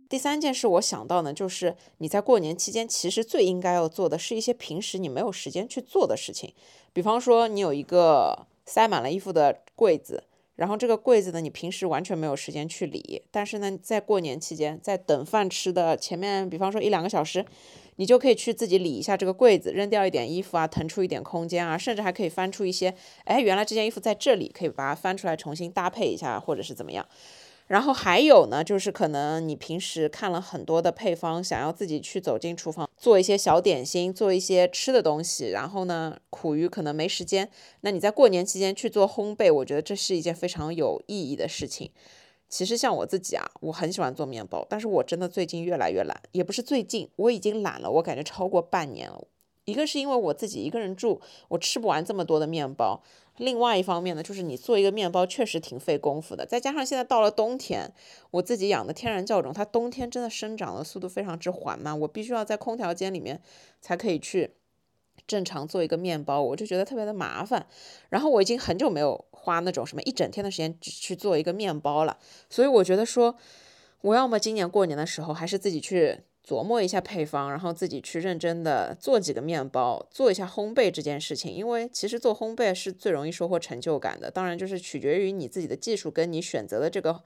[0.09, 6.53] 第三件事我想到呢，就是你在过年期间其实最应该要做的是一些平时你没有时间去做的事情，
[6.93, 10.23] 比方说你有一个塞满了衣服的柜子，
[10.55, 17.45] 然后这个柜子呢你平时完全没有时间去理，但是呢在过年期间，在等饭吃的前面，比方说一两个小时，
[17.95, 27.05] 你就可以去自己理一下这个柜子，扔掉一点衣服啊，腾出一点空间啊，甚至还可以翻出一些，哎，原来这件衣服在这里，可以把它翻出来重新搭配一下，或者是怎么样。
[27.73, 35.49] 然后还有呢，就是可能你平时看了很多的配方，想要自己去走进厨房做一些小点心，做一些吃的东西。
[35.49, 37.49] 然后呢，苦于可能没时间，
[37.81, 41.89] 那你在过年期间去做烘焙，我觉得这是一件非常有意义的事情。
[42.47, 49.27] 其实像我自己啊，我很喜欢做面包，但是我真的最近越来越懒，也不是最近，我已经懒了，我感觉超过半年了。
[49.65, 53.01] 一个是因为我自己一个人住，我吃不完这么多的面包。
[53.37, 57.91] 另外一方面呢，就是你做一个面包确实挺费功夫的，再加上现在到了冬天，
[58.31, 63.41] 我自己养的天然酵种，它冬天真的生长的速度非常之缓慢，我必须要在空调间里面
[63.81, 64.51] 才可以去
[65.25, 67.65] 正常做一个面包，我就觉得特别的麻烦。
[68.09, 72.17] 然后我已经很久没有花那种什么一整天的时间去做一个面包了，
[72.49, 73.35] 所以我觉得说，
[74.01, 76.19] 我要么今年过年的时候还是自己去。
[76.45, 81.53] 琢磨一下配方，然后自己去认真的做几个面包，做一下烘焙这件事情。
[81.53, 84.29] 因为其实做烘焙是最容易收获成就感的。
[84.29, 87.21] 当然，就是取决于你自己的技术跟你选择的这个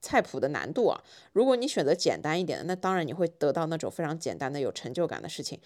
[0.00, 1.02] 菜谱的难度啊。
[1.32, 5.58] 如果你选择简单一点的，那当然你会得到那种非常简单的有成就感的事情。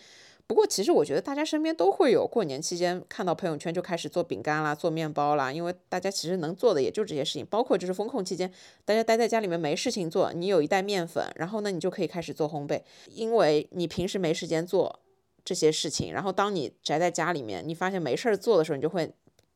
[0.45, 7.47] 不过，其实我觉得大家身边都会有过年期间看到朋友圈就开始做饼干啦、做面包啦，因为大家其实能做的也就这些事情。
[7.47, 8.53] 包括就是风控期间，
[8.85, 15.01] 大家待在家里面没事情做，你有一袋面粉，然后呢，你就可以开始做烘焙，因为你平时没时间做
[15.45, 16.13] 这些事情。
[16.13, 19.11] 然后当你宅在家里面，你发现没事儿做的时候，你就会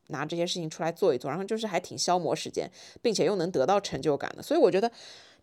[0.07, 2.69] 拿这些事情出来做一做，然后就是还挺消磨时间，
[3.01, 4.43] 并且又能得到成就感的。
[4.43, 4.91] 所以我觉得，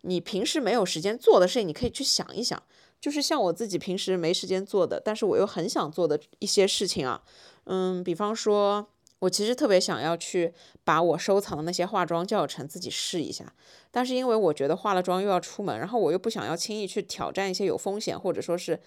[0.01, 2.61] 你平时没有时间做的事情，你可以去想一想。
[3.01, 7.21] 就是像我自己平时没时间做的，但是我又很想做的一些事情啊，
[7.65, 8.87] 嗯，比方说，
[9.19, 13.53] 我其实特别想要去把我收藏的那些化妆教程自己试一下，
[13.91, 18.79] 但是因为我觉得化了妆又要出门，然后我又不想要轻易去挑战一些有风险或者说是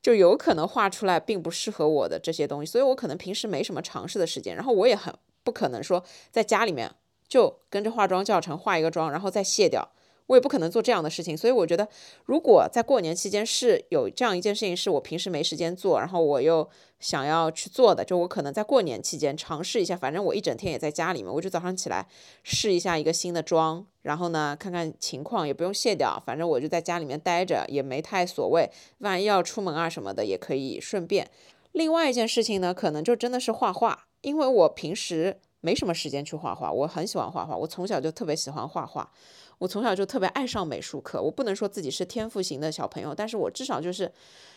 [0.00, 6.90] 就有可能画出来并不适合我的这些东西，所以我可能平时没什么尝试的时间，然后我也很不可能说在家里面
[7.26, 9.90] 就跟着化妆教程化一个妆，然后再卸掉。
[10.28, 11.88] 我也不可能做这样的事情，所以我觉得，
[12.24, 16.68] 如果在过年期间是有这样一件事情是我平时没时间做，然后我又
[17.00, 22.06] 想要去做的，就我可能在过年期间尝试一下，反正我一整天也在家里面，我就早上起来
[22.42, 31.30] 试一下一个新的妆，然后呢看看情况，也不用卸掉，反正我就在家里面待着，也没太所谓，万一要出门啊什么的也可以顺便。
[31.72, 39.10] 另外一件事情呢，可能就真的是画画，因为我平时没什么时间去画画，我很喜欢画画，我从小就特别喜欢画画。
[39.58, 44.12] 我从小就特别爱上美术课，我不能说自己是天赋型的小朋友，但是我至少就是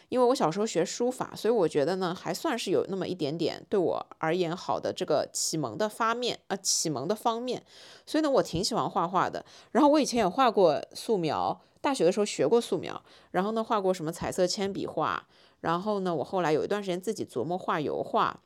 [0.09, 7.63] 因为我小时候学书法，所以我觉得呢还算是有那么一点点对我而言好的这个启蒙的方面啊，启蒙的方面，
[8.05, 9.43] 所以呢我挺喜欢画画的。
[9.71, 15.27] 然后我以前也画过素描，大学的时候学过素描，然后呢画过什么彩色铅笔画，
[15.61, 18.39] 然后呢我后来有一段时间自己琢磨画油画。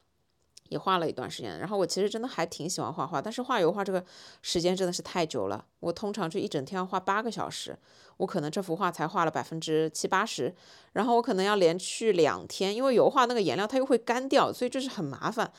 [0.70, 4.04] 也画了一段时间，然后我其实真的还挺喜欢画画，但是画油画这个
[4.42, 5.64] 时间真的是太久了。
[5.80, 7.78] 我通常就一整天要画八个小时，
[8.18, 10.54] 我可能这幅画才画了百分之七八十，
[10.94, 15.52] 然后我可能要连续两天，因为油画那个颜料它又会干掉，所以就是很麻烦。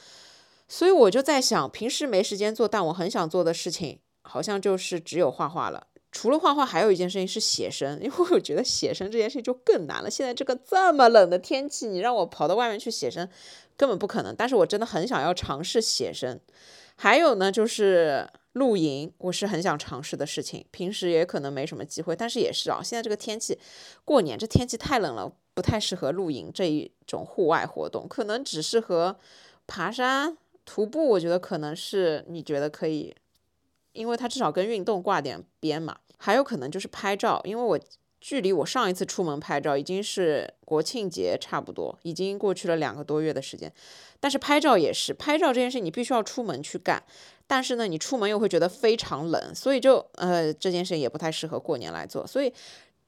[0.68, 5.86] 所以我就在想，平时没时间做，但我很想做的事情，好像就是只有画画了。
[6.10, 10.10] 除了画画，还有一件事情是写生，因为我觉得写生这件事情就更难了。
[10.10, 13.28] 现在这个这么冷的天气，你让我跑到外面去写生，
[13.76, 14.34] 根本不可能。
[14.34, 16.40] 但是我真的很想要尝试写生。
[16.96, 20.64] 还有呢，就是露营，我是很想尝试的事情。
[20.70, 22.80] 平时也可能没什么机会，但是也是啊。
[22.82, 23.58] 现在这个天气，
[24.04, 29.18] 过年这天气太冷了，不太适合露营这一种户外活动，可能只适合
[29.66, 31.06] 爬山、徒步。
[31.10, 33.14] 我觉得可能是你觉得可以，
[33.92, 35.98] 因为它至少跟运动挂点边嘛。
[36.16, 37.78] 还有可能就是拍照，因为我
[38.26, 43.72] 距离我上一次出门拍照已经是国庆节差不多，已经过去了两个多月的时间。
[44.18, 47.00] 但是拍照也是，拍照这件事你必须要出门去干，
[47.46, 52.52] 但是呢，你出门又会觉得非常冷，所以就呃这件事也不太适合过年来做，所以。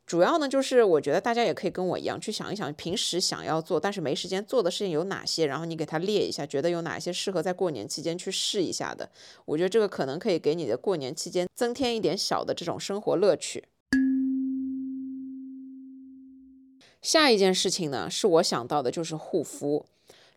[0.06, 9.10] 主要呢，就是我觉得大家也可以跟我一样去想一想，平时想要做但是没时间做的事情有哪些，然后你给它列一下，觉得有哪些适合在过年期间去试一下的。
[9.44, 13.64] 我觉得这个可能可以给你的过年期间增添一点小的这种生活乐趣。
[17.00, 19.86] 下一件事情呢，是我想到的就是护肤，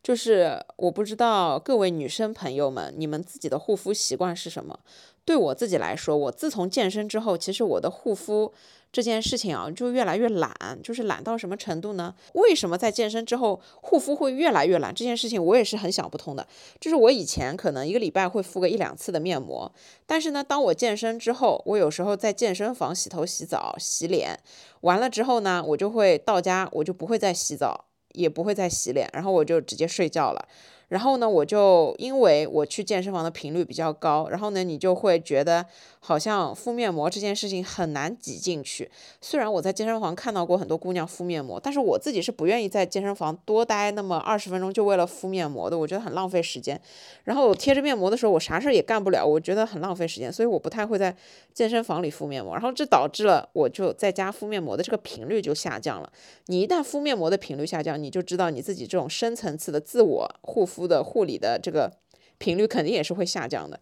[0.03, 4.79] 就是我不知道各位女生朋友们，你们自己的护肤习惯是什么？
[5.25, 8.53] 对我自己来说，我自从健身之后，其实我的护肤。
[8.93, 10.51] 这件事情啊，就越来越懒，
[10.83, 12.13] 就是懒到什么程度呢？
[12.33, 14.93] 为什么在健身之后护肤会越来越懒？
[14.93, 16.45] 这件事情我也是很想不通的。
[16.77, 19.71] 就是我以前可能一个礼拜会敷个一两次的面膜，
[20.05, 24.37] 但是呢，当我健身之后，我有时候在健身房洗头、洗澡、洗脸
[24.81, 30.45] 完了之后呢，我就会到家，我就不会再洗澡，也不会再洗脸，然后我就直接睡觉了。
[30.91, 35.65] 然后呢，我就因为我去健身房的频率比较高，然后呢，你就会觉得
[36.01, 38.91] 好像敷面膜这件事情很难挤进去。
[39.21, 46.77] 虽然我在健身房看到过很多姑娘敷面膜，但是我自己是不愿意在健身房多待那么二十分钟就为了敷面膜的，我觉得很浪费时间。
[47.23, 51.15] 然后我贴着面膜的时候，我啥事儿也干不了，我觉得很浪费时间，所以我不太会在
[51.53, 52.53] 健身房里敷面膜。
[52.53, 56.11] 然后这导致了我就在家敷面膜的这个频率就下降了。
[56.47, 60.87] 你一旦敷面膜的频率下降，你就知道你自己这种深层次的自我护肤肤。
[60.87, 61.93] 的护理的这个
[62.37, 63.79] 频率肯定也是会下降的，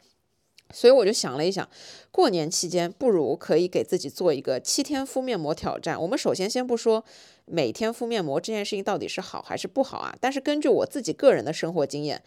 [0.71, 1.67] 所以我就想了一想，
[2.12, 5.99] 过年期间不如可以给自己做一个七天敷面膜挑战。
[5.99, 7.03] 我们首先先不说
[7.45, 12.21] 每天敷面膜这件事情到底是好还是不好啊，但是根据我自己个人的生活经验，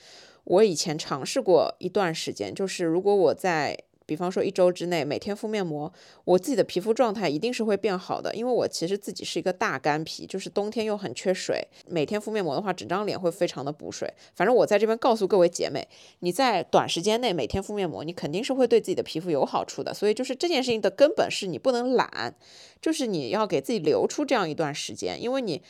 [0.45, 3.79] 我以前尝试过一段时间，就是如果我在。
[4.13, 5.91] 比方说一周之内每天敷面膜，
[6.25, 14.13] 我自己的皮肤状态一定是会变好的，因为我其实自己是一个大干皮，就是冬天又很缺水，每天敷面膜的话，整张脸会非常的补水。
[14.35, 19.95] 反正我在这边告诉各位姐妹，你在短时间内每天敷面膜，你肯定是会对自己的皮肤有好处的。
[19.95, 22.35] 所以就是这件事情的根本是你不能懒，
[22.83, 25.63] 就是你要给自己留出这样一段时间，因为你。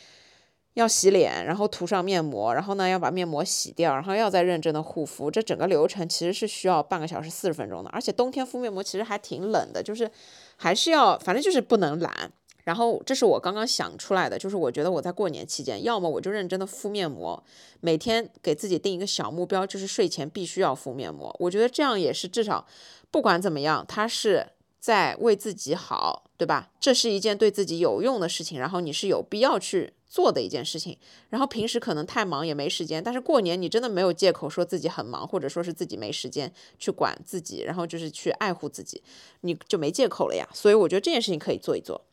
[0.75, 7.89] 要洗脸，然后涂上面膜，然后呢要把面膜洗掉，然后要再认真的护肤，这整个流程其实是需要半个小时四十分钟的。
[7.91, 10.09] 而且冬天敷面膜其实还挺冷的，就是
[10.57, 12.31] 还是要，反正就是不能懒。
[12.63, 17.43] 然后这是我刚刚想出来的，就是我觉得我在过年期间，要么我就认真的敷面膜，
[17.81, 21.35] 每天给自己定一个小目标，就是睡前必须要敷面膜。
[21.39, 22.65] 我觉得这样也是至少
[23.11, 24.47] 不管怎么样，它是
[24.79, 26.69] 在为自己好，对吧？
[26.79, 29.93] 这是一件对自己有用的事情，然后你是有必要去。
[30.13, 30.95] 做的一件事情，
[31.31, 39.01] 然后平时可能太忙也没时间，但是过年你真的没有借口说自己很忙，或者说是自己没时间去管自己，然后就是去爱护自己，
[39.41, 40.47] 你就没借口了呀。
[40.53, 42.05] 所以我觉得这件事情可以做一做。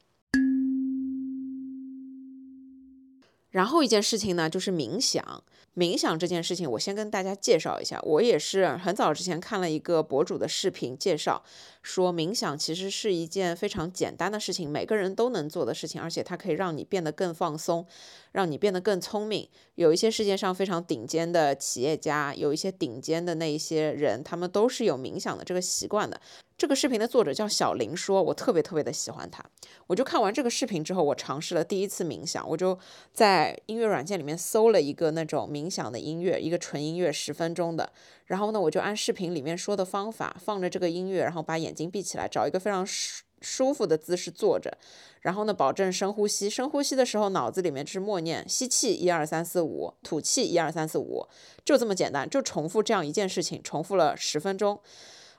[3.51, 5.45] 然后一件事情呢，就是冥想。
[5.77, 8.01] 冥想这件事情，我先跟大家介绍一下。
[8.03, 11.43] 我也是很早之前看了一个博主的视频介绍，
[11.83, 17.87] 说冥想其实是一件非常简单的事情，每个人都能做的事情，而且它可以让你变得更放松，
[18.33, 19.49] 让你变得更聪明。
[19.77, 26.21] 有一些世界上非常顶尖的企业家，有一些顶尖的那一些人，他们都是有冥想的这个习惯的。
[26.59, 29.43] 这个视频的作者叫小林，说我特别特别的喜欢他。
[29.87, 32.79] 我就看完这个视频之后，我尝试了第一次冥想，我就
[33.15, 37.91] 在音乐软件里面搜了一个那种冥想的音乐，一个纯音乐十分钟的。
[38.31, 44.79] 然后呢，我就按视频里面说的方法，放着这个音乐，然后把眼睛闭起来，找一个非常舒舒服的姿势坐着。
[45.23, 46.49] 然后呢，保证深呼吸。
[46.49, 51.27] 深呼吸的时候，脑子里面就是默念：吸气一二三四五，吐气一二三四五，
[51.65, 54.81] 就这么简单，就重复这样一件事情，重复了十分钟。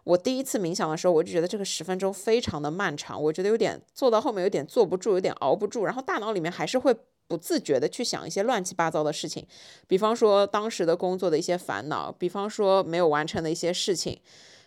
[0.04, 6.94] 我第一次冥想的时候，我就觉得这个十分钟非常的漫长，我觉得有点做到后面有点坐不住，有点熬不住，然后大脑里面还是会
[7.32, 9.48] 不自觉的去想一些乱七八糟的事情，
[9.88, 14.20] 比方说当时的工作的一些烦恼，比方说没有完成的一些事情，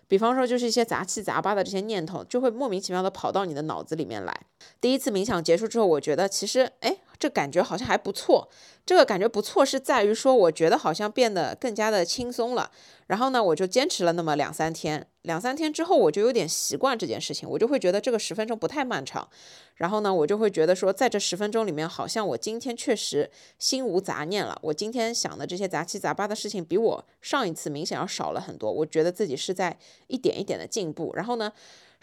[0.08, 4.34] 比方说就是一些杂七杂八的这些念头，就会莫名其妙的跑到你的脑子里面来。
[4.80, 6.96] 第一次冥想结束之后，我觉得其实，哎。
[7.18, 8.48] 这感觉好像还不错，
[8.84, 12.70] 这个感觉不错是在于说，我觉得好像变得更加的轻松了。
[13.06, 19.28] 然后呢，我就坚持了那么两三天，两三天之后，我就有点习惯这件事情，我就会觉得这个十分钟不太漫长。
[19.76, 24.58] 然后呢，我就会觉得说，在这十分钟里面，好像我今天确实心无杂念了。
[24.62, 28.72] 我今天想的这些杂七杂八的事情，比我上一次明显要少了很多。
[28.72, 31.12] 我觉得自己是在一点一点的进步。
[31.14, 31.52] 然后呢？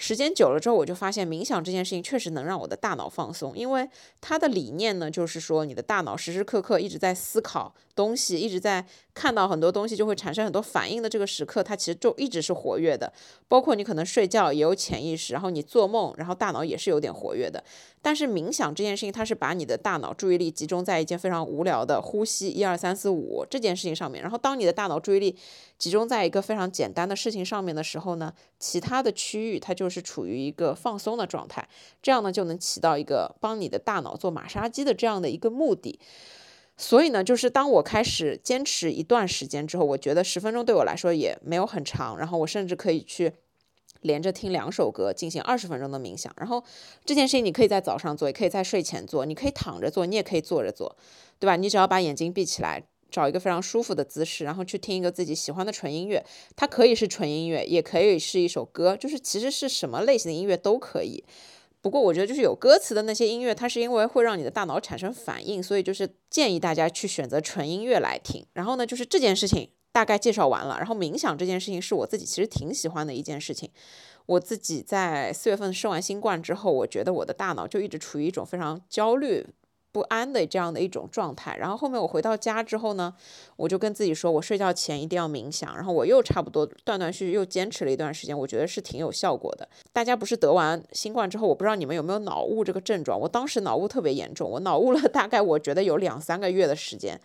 [0.02, 3.88] 时间久了之后，我就发现冥想这件事情确实能让我的大脑放松，因为
[4.20, 8.84] 它的理念呢，就是说你的大脑时时刻刻一直在思考东西，一直在
[9.14, 13.14] 看到很多东西就会产生很多反应的这个时刻，它其实就一直是活跃的。
[13.48, 17.64] 包括你可能睡觉也有潜意识，然后你做梦，然后大脑也是有点活跃的。
[18.02, 24.20] 但是冥想这件事情，它是把你的大脑注意力集中在一件非常无聊的呼吸一二三四五这件事情上面。
[24.24, 25.38] 然后当你的大脑注意力
[25.82, 31.68] 集中在一个非常简单的事情上面的时候呢，其他的区域它就是处于一个放松的状态。
[32.04, 36.00] 这样呢就能起到一个帮你的大脑做马杀鸡的这样的一个目的。
[36.78, 42.16] 所以呢，就是当我开始坚持一段时间之后，我觉得十分钟对我来说也没有很长。
[42.16, 43.34] 然后我甚至可以去。
[44.02, 46.34] 连着听两首歌，进行二十分钟的冥想。
[46.36, 46.64] 然后
[47.06, 49.28] 这件事情你可以在早上做，也可以在睡前做。
[49.28, 50.98] 你可以躺着做，你也可以坐着做，
[51.38, 51.56] 对吧？
[51.56, 56.26] 你只要把眼睛闭起来，找一个非常舒服的姿势，然后去听一个自己喜欢的纯音乐。
[56.56, 61.24] 它可以是纯音乐，也可以是一首歌，就是其实是什么类型的音乐都可以。
[61.82, 68.46] 不过我觉得就是有歌词的那些音乐，它是因为会让你的大脑产生反应，所以就是建议大家去选择纯音乐来听。
[68.54, 69.70] 然后呢，就是这件事情。
[69.94, 73.70] 大概介绍完了，然后冥想这件事情是我自己其实挺喜欢的一件事情。
[74.26, 79.46] 我自己在四月份生完新冠之后，我觉得我的大脑就一直处于一种非常焦虑
[79.92, 81.58] 不安的这样的一种状态。
[81.58, 83.14] 然后后面我回到家之后呢，
[83.56, 85.76] 我就跟自己说，我睡觉前一定要冥想。
[85.76, 89.68] 然后我又差不多断断续续又坚持了一段时间，我觉得是挺有效果的。
[89.94, 93.20] 大家不是得完新冠之后，我不知道你们有没有脑雾这个症状？
[93.20, 97.20] 我当时脑雾特别严重，我脑雾了大概我觉得有两三个月的时间。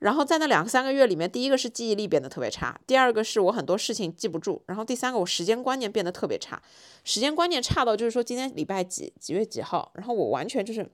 [0.00, 6.60] 然后在那两三个月里面，第一个是记忆力变得特别差，第二个是我很多事情记不住，然后第三个我时间观念变得特别差，
[7.04, 10.86] 时间观念差到就是说今天礼拜几几月几号，然后我完全就是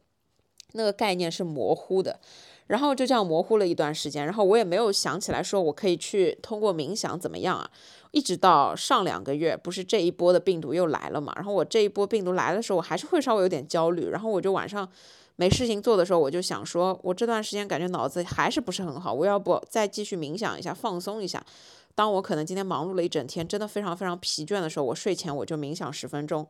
[0.73, 2.19] 那个概念是模糊的，
[2.67, 7.71] 然后就这样模糊了一段时间，然后我也没有想起来说我可以去通过冥想怎么样啊，
[8.11, 14.89] 一直到上两个月，不是这一波的病毒又来了嘛，然后我这一波病毒来的时候，我还是会稍微有点焦虑，然后我就晚上。
[15.37, 21.43] 没事情做的时候，我就想说，我这段时间感觉脑子还是不是很好，我要不再继续冥想一下，放松一下。
[21.95, 26.47] 当我可能今天忙碌了一整天，真的非常非常疲倦的时候，我睡前我就冥想十分钟。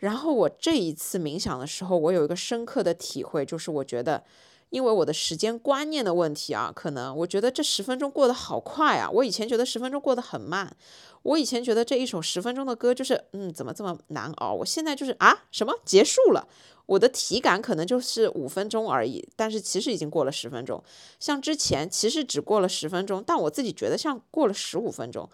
[0.00, 4.24] 然后我这一次冥想的时候，我有一个深刻的体会，就是我觉得。
[4.70, 9.10] 因为我的时间观念的问题啊，可能我觉得这十分钟过得好快啊。
[9.10, 10.76] 我以前觉得十分钟过得很慢，
[11.24, 14.52] 我以前觉得这一首十分钟的歌就是，嗯，怎么这么难熬？
[14.52, 16.46] 我现在就是啊，什么结束了？
[16.86, 20.80] 我的体感可能就是五分钟而已，但是其实已经过了十分钟。
[21.18, 25.28] 像之前其实只过了十分钟，但我自己觉得像过了十五分钟。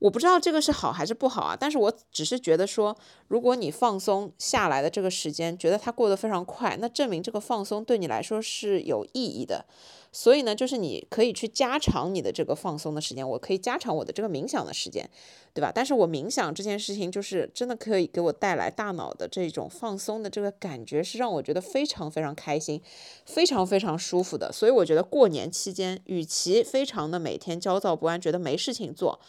[0.00, 2.96] 我不知道这个是好还是不好啊，但是我只是觉得说，
[3.28, 9.64] 如果你放松下来的这个时间，觉得它过得非常快，那证明这个放松对你来说是有意义的。
[10.12, 15.08] 所以呢，就是你可以去加长你的这个放松的时间，我可以加长我的这个冥想的时间，
[15.54, 15.70] 对吧？
[15.72, 22.82] 但是我冥想这件事情，就是真的可以给我带来大脑的这种放松的这个感觉，是让我觉得非常非常开心，
[23.24, 24.50] 非常非常舒服的。
[24.52, 29.20] 所以我觉得过年期间，与其非常的每天焦躁不安，觉得没事情做，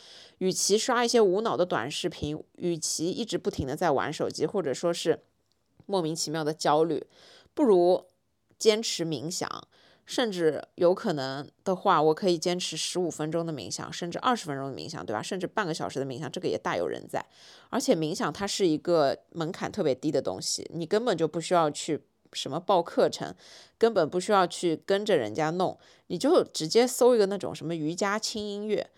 [0.41, 5.21] 与其刷一些无脑的短视频，与其一直不停的在玩手机，或者说是
[5.85, 7.05] 莫名其妙的焦虑，
[7.53, 8.07] 不如
[8.57, 9.47] 坚持冥想。
[10.03, 15.21] 甚至有可能的话，我可以坚持十五分钟的冥想，甚至二十分钟的冥想，对吧？
[15.21, 17.23] 甚至半个小时的冥想，这个也大有人在。
[17.69, 22.01] 而且冥想它是一个门槛特别低的东西，你根本就不需要去
[22.33, 23.33] 什么报课程，
[23.77, 25.77] 根本不需要去跟着人家弄，
[26.07, 28.89] 你就直接搜一个那种什么瑜伽轻音乐。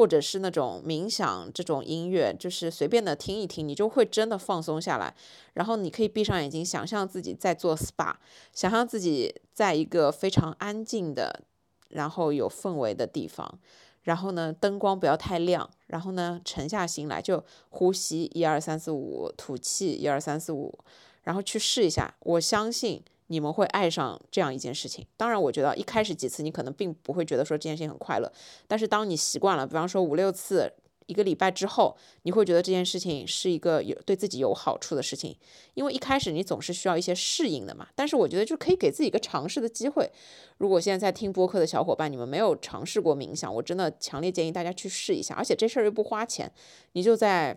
[0.00, 5.14] 或者是那种冥想这种音乐，就是随便的听一听，你就会真的放松下来。
[5.52, 8.14] 然后你可以闭上眼睛，想象自己在做 SPA，
[8.54, 11.42] 想象自己在一个非常安静的，
[11.90, 13.58] 然后有氛围的地方。
[14.04, 15.68] 然后呢，灯光不要太亮。
[15.88, 20.78] 然后呢，沉下心来就呼吸，一二三四五，吐气，一二三四五，
[21.24, 22.14] 然后去试一下。
[22.20, 23.02] 我相信。
[23.30, 25.06] 你们会爱上这样一件事情。
[25.16, 28.30] 当然，我觉得一开始几次你可能并不会觉得说这件事情很快乐，
[28.66, 30.72] 但是当你习惯了，比方说五六次、
[31.06, 35.36] 一个礼拜之后，你会觉得这件事情是一个有对自己有好处的事情。
[35.74, 37.86] 因为一开始你总是需要一些适应的嘛。
[37.94, 40.10] 但是我觉得就可以给自己一个尝试的机会。
[40.58, 45.36] 如果现在在听播客的小伙伴，你们没有尝试过冥想，我真的强烈建议大家去试一下。
[45.36, 46.50] 而且这事儿又不花钱，
[46.94, 47.56] 你就在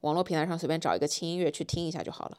[0.00, 2.38] 网络平台上随便找一个轻音乐去听一下就好了。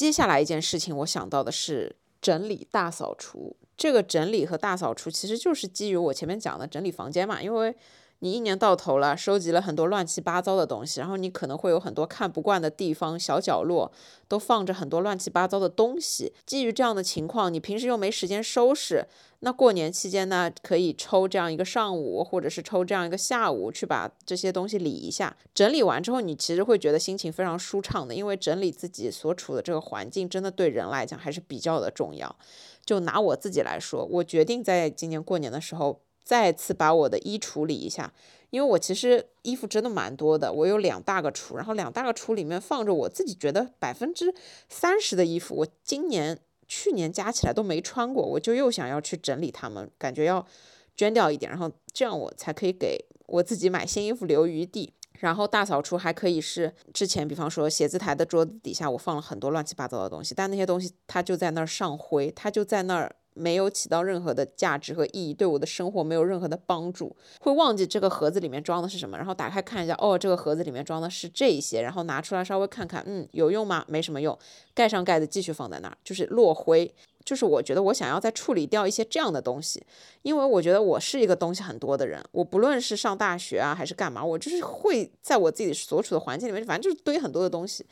[0.00, 3.54] 接下来一件事情，我想到的是整理大扫除。
[3.76, 7.76] 这个整理和大扫除其实就是基于我前面讲的整理房间嘛，因为。
[8.20, 13.90] 你一年到头了，收集了很多乱七八糟的东西，然后你可能会有很多看不惯的地方，小角落
[14.28, 16.32] 都放着很多乱七八糟的东西。
[16.44, 19.06] 基于这样的情况，你平时又没时间收拾，
[19.38, 25.34] 那过年期间呢，可以抽这样一个上午，或者是抽这样一个下午，去把这些东西理一下。
[25.54, 32.36] 整理完之后，你其实会觉得心情非常舒畅的，因为整理自己所处的这个环境，真的对人来讲还是比较的重要。
[32.84, 36.02] 就拿我自己来说，我决定在今年过年的时候。
[36.22, 38.12] 再次把我的衣橱理一下，
[38.50, 44.32] 因为我其实衣服真的蛮多的，我有两大个橱，然后两大个橱里面放着我自己觉得百分之
[44.68, 50.46] 三十的衣服，我今年、去年加起来都没穿过，我就又想要去整理它们，感觉要
[50.94, 54.92] 捐掉一点，然后这样我才可以给我自己买新衣服留余地。
[55.18, 63.16] 然后大扫除还可以是之前，比方说写字台的桌子底下，我放了很多乱七八糟的东西，但那些东西它就在那儿上灰，它就在那儿。
[63.34, 73.84] 没有起到任何的价值和意义，对我的生活没有任何的帮助，会忘记这个盒子里面装的是什么，然后打开看一下，哦，这个盒子里面装的是这些，然后拿出来稍微看看，嗯，有用吗？
[73.88, 74.38] 没什么用，
[74.74, 76.92] 盖上盖子继续放在那儿，就是落灰。
[77.22, 79.84] 就是我觉得我想要再处理掉一些这样的东西，
[80.22, 87.84] 因为我觉得我是一个东西很多的人，我不论是上大学啊还是干嘛，我就是会在我自己所处的环境里面，反正就是堆很多的东西。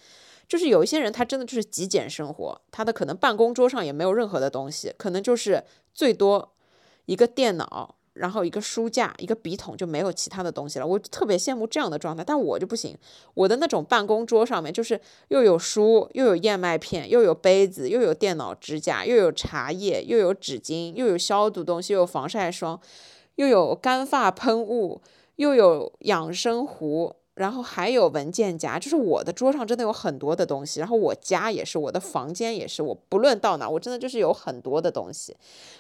[0.49, 6.55] 就是有一些人，他真的就是极简生活，他的可能办公桌上也没有任何的东西，可能就是最多
[7.05, 10.87] 一个电脑，然后一个书架，一个笔筒，就没有其他的东西了。
[10.87, 12.97] 我特别羡慕这样的状态，但我就不行。
[13.35, 22.81] 我的那种办公桌上面，就是又有书，又有燕麦片，又有杯子，又有电脑支架，又有茶叶，又有纸巾，又有消毒东西，又有防晒霜，
[23.37, 25.03] 又有干发喷雾，
[25.37, 27.15] 又有养生壶。
[27.39, 35.37] 然后还有文件夹，就是我的桌上真的有很多的东西，然后我家也是，我的房间也是，我不论到哪，我真的就是有很多的东西。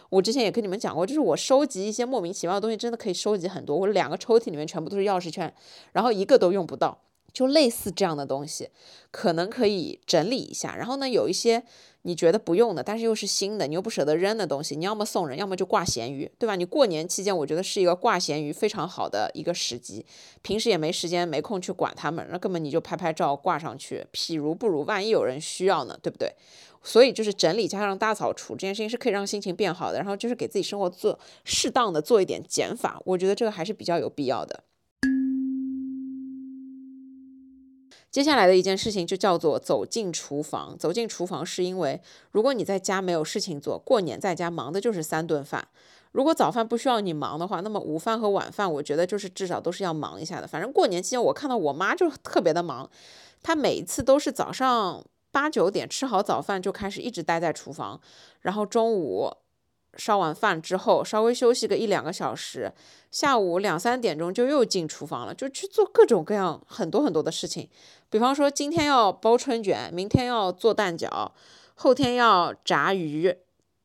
[0.08, 3.76] 我之前也跟你们讲过，就是我收集一些莫名其妙的东西，真的可以收集很多。
[3.76, 5.52] 我两个抽屉里面全部都是钥匙圈，
[5.92, 6.96] 然后一个都用不到。
[7.38, 8.68] 就类似这样的东西，
[9.12, 10.74] 可能可以整理一下。
[10.74, 11.62] 然后呢，有一些
[12.02, 16.56] 你觉得不用的，但是又是新的，你又不舍得扔的东西，你要么送人，要么就挂闲鱼，对吧？
[16.56, 20.04] 你过年期间，我觉得是一个挂闲鱼非常好的一个时机。
[20.42, 26.34] 平时也没时间、没空去管他们，那根本你就拍拍照挂上去，譬如不如，万一有人需要呢，对不对？
[26.82, 29.98] 所以就是整理加上大扫除这件事情是可以让心情变好的。
[29.98, 34.64] 然后就是给自己生活做适当的做一点减法，我觉得这个还是比较有必要的。
[38.10, 40.76] 接下来的一件事情就叫做走进厨房。
[40.78, 42.00] 走进厨房是因为，
[42.32, 45.68] 如果你在家没有事情做，过年在家忙的就是三顿饭。
[46.12, 50.46] 如果早饭不需要你忙的话，那么午饭和晚饭，我觉得就是至少都是要忙一下的。
[50.46, 52.90] 反正过年期间，我看到我妈就特别的忙，
[53.42, 58.00] 她每一次都是早上八九点吃好早饭就开始一直待在厨房，
[58.40, 59.30] 然后中午。
[59.96, 62.72] 烧完饭之后，稍微休息个一两个小时，
[63.10, 67.68] 下午两三点钟就又进厨房了，就去做各种各样很多很多的事情。
[68.10, 71.30] 比方说，今天要包春卷，明天要做蛋饺，
[71.74, 73.36] 后天要炸鱼，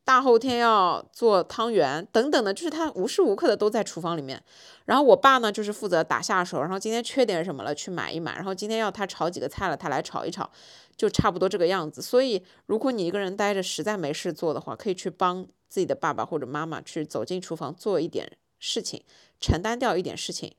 [0.04, 4.42] 大后天要做汤圆等等的，就是他无时无刻的都在厨房里面。
[4.84, 10.48] 然后我爸呢，就是负责打下手，然后今天缺点什么了去买一买，然后今天要他炒几个菜了，他来炒一炒，
[10.96, 12.00] 就差不多这个样子。
[12.00, 15.46] 所以，如果你一个人待着实在没事做的话，可以去帮。
[15.74, 19.02] 自己的爸爸或者妈妈去走进厨房做一点事情，
[19.40, 20.54] 承担掉一点事情。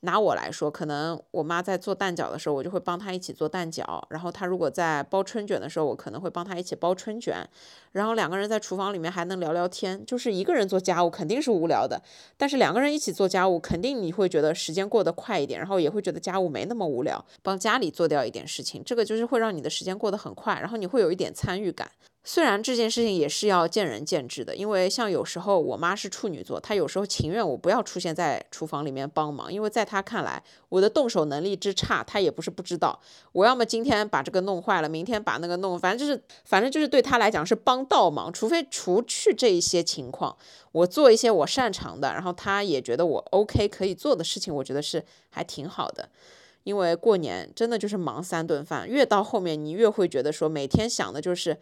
[0.00, 7.48] 拿我来说，可能我妈在做蛋饺的时候，我就会帮她一起做蛋饺；然后她如果在包春卷的时候，我可能会帮她一起包春卷。
[7.92, 10.04] 然后两个人在厨房里面还能聊聊天。
[10.04, 12.02] 就是一个人做家务肯定是无聊的，
[12.36, 17.24] 但是两个人一起做家务，肯定你会觉得时间过得快一点，然后也会觉得家务没那么无聊。
[17.42, 21.90] 帮家里做掉一点事情，这个就是会让你的时间过得很快，然后你会有一点参与感。
[22.28, 32.98] 虽然这件事情也是要见仁见智的，因为像有时候我妈是处女座，她有时候情愿我不要出现在厨房里面帮忙，因为在她看来，我的动手能力之差，她也不是不知道。
[33.30, 38.32] 我要么今天把这个弄坏了，明天把那个弄，反正就是，反正就是对她来讲是帮倒忙。
[38.32, 40.36] 除非除去这一些情况，
[40.72, 46.08] 我做一些我擅长的，然后她也觉得我 OK 可以做的事情，我觉得是还挺好的。
[46.64, 51.56] 因为过年真的就是忙三顿饭，越到后面你越会觉得说每天想的就是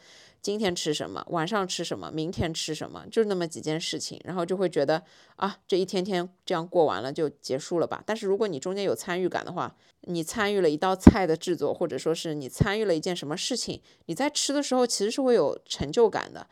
[0.45, 5.03] 今天吃什么，晚上吃什么，明天吃什么，就那么几件事情，然后就会觉得
[5.37, 8.03] 啊，这一天天这样过完了就结束了吧。
[8.05, 16.47] 但是如果你中间有参与感的话，你参与了一道菜的制作，或者说是你参与了一件什么事情，你在吃的时候其实是会有成就感的。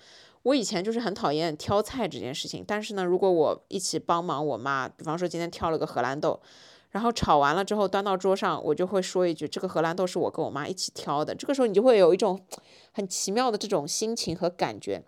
[0.44, 6.40] 我以前就是很讨厌挑菜这件事情，但是呢，如果我一起帮忙我妈，比方说今天挑了个荷兰豆。
[6.92, 12.38] 然后炒完了之后端到桌上，我就会说一句：“这个荷兰豆是我跟我妈一起挑的。”这个时候你就会有一种
[12.92, 15.02] 很奇妙的这种心情和感觉，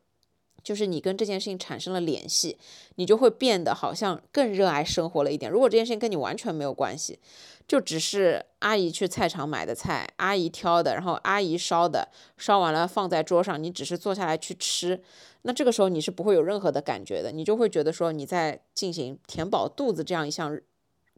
[0.62, 2.56] 就是你跟这件事情产生了联系，
[2.94, 5.52] 你就会变得好像更热爱生活了一点。
[5.52, 7.18] 如果这件事情跟你完全没有关系，
[7.68, 12.08] 就只是阿姨去菜场买的菜，阿姨挑的，然后阿姨烧的，
[12.38, 15.02] 烧完了放在桌上，你只是坐下来去吃，
[15.42, 20.58] 那这个时候你是不会有任何的感觉的，你就会觉得说你在进行填饱肚子这样一项。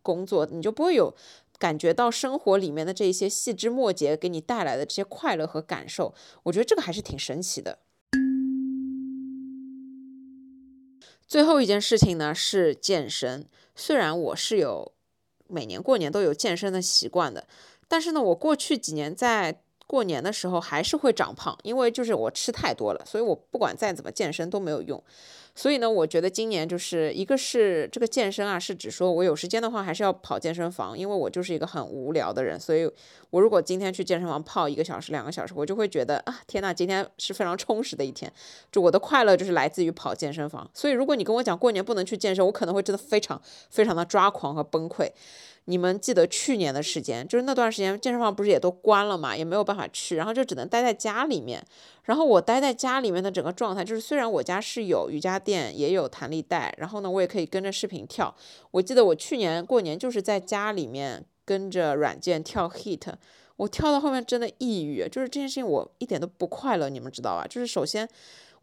[0.07, 1.13] 工作你就不会有
[1.59, 7.81] 感觉到生活里面的这些细枝末节给你带来的这些快乐和感受，我觉得这个还是挺神奇的。
[11.27, 14.93] 最后一件事情呢是健身，虽然我是有
[15.49, 17.49] 每年过年都有健身的习惯的，
[17.89, 25.03] 但是呢，我过去几年在过年的时候还是会长胖，因为就是我吃太多了，所以我不管再怎么健身都没有用。
[25.57, 32.89] 所以呢，我觉得今年就是一个是这个健身啊，是指说我有时间的话还是要跑健身房，因为我就是一个很无聊的人，所以
[33.31, 38.31] 我如果今天去健身房泡一个小时、两个小时，我就会觉得啊，天呐，今天是非常充实的一天，
[38.71, 40.71] 就我的快乐就是来自于跑健身房。
[40.75, 43.41] 所以如果你跟我讲过年不能去健身，我可能会真的非常
[43.71, 45.11] 非常的抓狂和崩溃。
[45.69, 51.65] 你们记得去年的时间，就是那段时间健身房不是也都关了嘛，也没有办法去，然后就只能待在家里面。
[52.05, 58.35] 然后我待在家里面的整个状态，就是虽然我家是有瑜伽垫，也有弹力带，然后呢，我也可以跟着视频跳。
[58.71, 63.13] 我记得我去年过年就是在家里面跟着软件跳 HIT，
[63.57, 67.45] 我跳到后面真的抑郁，就是这件事情我一点都不快乐，你们知道吧？
[67.49, 68.09] 就是首先。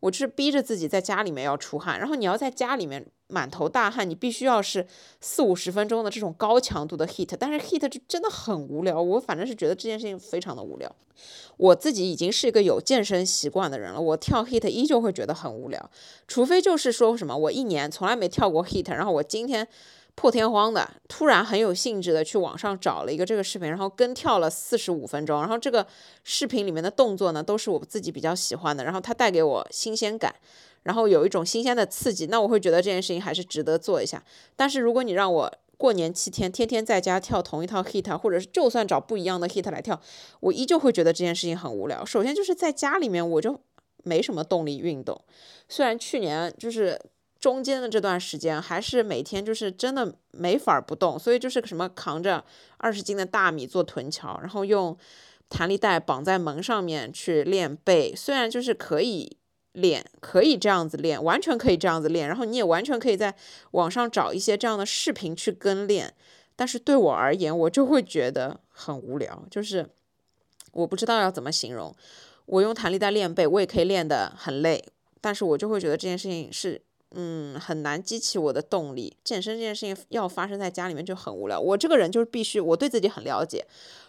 [0.03, 4.85] 我就是逼着自己在家里面要出汗，然后你要在家里面满头大汗，你必须要是
[5.21, 9.01] 四五十分钟的这种高强度的 heat，但是 heat 就真的很无聊。
[9.01, 10.93] 我反正是觉得这件事情非常的无聊。
[11.55, 15.89] 我自己已经是一个有健身习惯的人了，我跳 heat 依旧会觉得很无聊，
[16.27, 19.65] 除非就是说什么我一年从来没跳过 heat，然后我今天
[20.15, 25.39] 破天荒的，突然很有兴致的去网上找了一个这个视频，然后跟跳了四十五分钟。
[25.41, 25.85] 然后这个
[26.23, 30.33] 视频里面的动作呢，都是我自己比较喜欢的，然后它带给我新鲜感，
[30.83, 34.23] 然后有一种新鲜的刺激，那我会觉得这件事情还是值得做一下。
[34.55, 39.99] 但是如果你让我过年七天天天在家跳同一套 hit，或者是就算找不一样的 hit 来跳，
[40.41, 42.05] 我依旧会觉得这件事情很无聊。
[42.05, 43.59] 首先就是在家里面我就
[44.03, 45.19] 没什么动力运动，
[45.67, 47.01] 虽然去年就是。
[47.43, 52.41] 中间的这段时间，还是每天就是真的没法不动，所以就是什么扛着
[52.77, 54.97] 二十斤的大米做臀桥，然后用
[55.49, 58.15] 弹力带绑在门上面去练背。
[58.15, 59.35] 虽然就是可以
[59.73, 63.35] 练，可以这样子练，完全可以这样子练，然后你也完全可以在
[63.71, 66.13] 网上找一些这样的视频去跟练，
[66.55, 69.85] 但是对我而言，我就会觉得很无聊，就是
[70.71, 71.93] 我不知道要怎么形容。
[72.45, 74.81] 我用弹力带练背，我也可以练得很累，
[75.19, 76.81] 但是我就会觉得这件事情是。
[77.13, 79.15] 嗯，很难激起我的动力。
[79.23, 81.59] 健身这件事情要发生在家里面就很无聊。
[81.59, 83.65] 我这个人就是必须，我对自己很了解，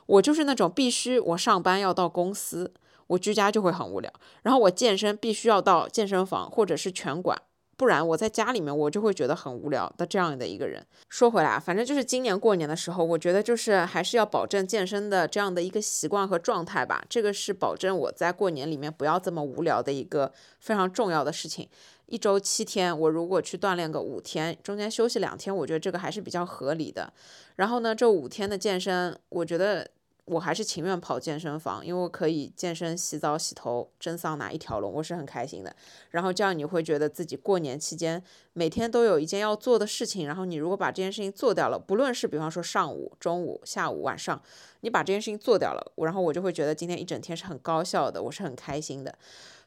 [0.07, 2.72] 我就是那种必须我上班要到公司，
[3.07, 4.12] 我居家就会很无聊。
[4.42, 7.40] 然后我健身必须要到健身房或者是拳馆。
[7.76, 10.86] 不然我在家里面我就会觉得很无聊的这样的一个人。
[11.09, 17.05] 说回来，反正就是今年过年的时候，我觉得就是还是要保证健身的这样的一个习惯和状态吧。
[17.11, 21.68] 这个是保证我在过年里面不要这么无聊的一个非常重要的事情。
[22.07, 27.12] 一周七天，我如果去锻炼个五天，中间休息两天，我觉得这个还是比较合理的。
[27.57, 29.90] 然后呢，这五天的健身，我觉得。
[30.27, 35.77] 我还是情愿跑健身房，因为我可以健身、洗澡、洗头、蒸桑拿一条龙，我是很开心的。
[36.12, 38.22] 然后这样你会觉得自己过年期间
[38.55, 44.41] 每天都有一件要做的事情，然后你如果把这件事情做掉了，不论是比方说上午、中午、下午、晚上，
[44.81, 49.14] 你把这件事情做掉了，然后我就会觉得今天一整天是很高效的，我是很开心的。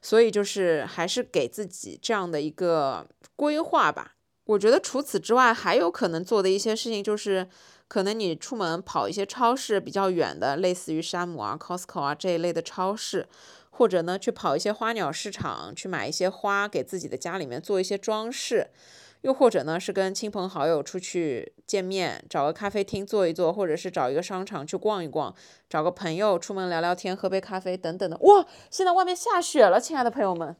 [0.02, 3.06] 所以就是还是给自己这样的一个
[3.36, 4.16] 规划吧。
[4.46, 7.48] 我觉得除此之外还有可能做的一些事情就是。
[7.88, 13.28] 可能你出门跑一些超市比较远的，类似于山姆啊、Costco 啊这一类的超市，
[13.70, 18.70] 或者呢去跑一些花鸟市场，去买一些花给自己的家里面做一些装饰，
[19.22, 25.34] 又或者呢是跟亲朋好友出去见面，找个咖啡厅坐一坐，或者是找一个商场去逛一逛，
[25.70, 28.18] 找个朋友出门聊聊天、喝杯咖啡等等的。
[28.18, 30.56] 哇，现在外面下雪了，亲爱的朋友们！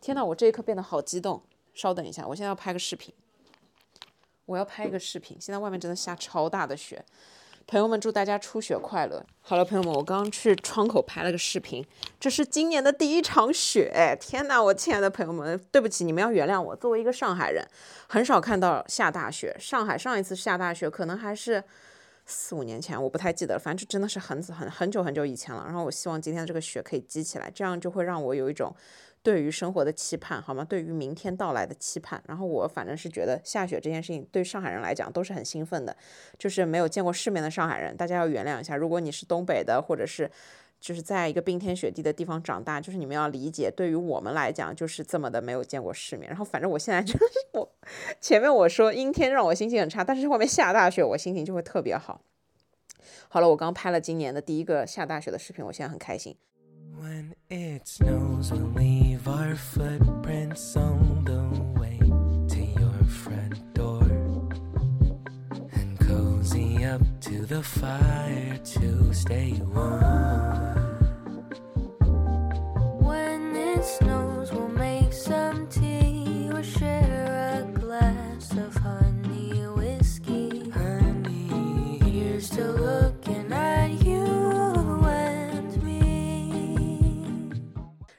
[0.00, 1.42] 天呐，我这一刻变得好激动。
[1.72, 3.14] 稍等一下，我现在要拍个视频。
[4.50, 7.00] 我要拍一个视频，现在外面真的下超大的雪，
[7.68, 9.24] 朋友们祝大家初雪快乐。
[9.40, 11.86] 好了，朋友们，我刚刚去窗口拍了个视频，
[12.18, 17.64] 这是今年的第一场雪，天呐，我亲爱的朋友们，对不起，你们要原谅我，作为一个上海人，
[18.08, 19.54] 很少看到下大雪。
[19.60, 21.62] 上海上一次下大雪可能还是
[22.26, 25.62] 四五年前，我不太记得了，反正就真的是很很很久很久以前了。
[25.64, 28.74] 然后我希望今天这个雪可以积起来，这样就会让我有一种。
[29.22, 30.64] 对于生活的期盼，好吗？
[30.64, 35.94] 对于明天到来的期盼，然后我反正是觉得下雪这件事情对上海人来讲都是很兴奋的，
[36.38, 38.76] 就是没有见过世面的上海人，大家要原谅一下。
[38.76, 40.30] 如果你是东北的，或者是
[40.80, 46.26] 就是在一个冰天雪地的地方长大，就是你们要理解，对于我们来讲就是这么的没有见过世面。
[46.26, 47.70] 然后反正我现在就是 我
[48.20, 52.22] 前面我说阴天让我心情很差，但是外面下大雪，我心情就会特别好。
[53.28, 56.34] 好了，我刚拍了今年的第一个下大雪的视频，我现在很开心。
[56.98, 64.02] When it snows, we'll leave our footprints on the way to your front door
[65.72, 70.76] and cozy up to the fire to stay warm.
[73.00, 74.29] When it snows,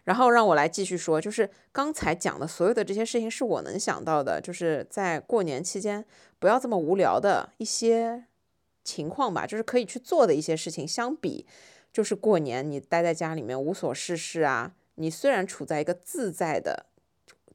[0.03, 6.05] 然后让我来继续说，就是刚才讲的所有的这些事情是我能想到的，就是在过年期间
[6.39, 8.25] 不要这么无聊的一些
[8.83, 10.87] 情况吧，就是可以去做的一些事情。
[10.87, 11.45] 相比
[11.93, 16.87] 就是过年你待在家里面无所事事啊，你虽然处在一个自在的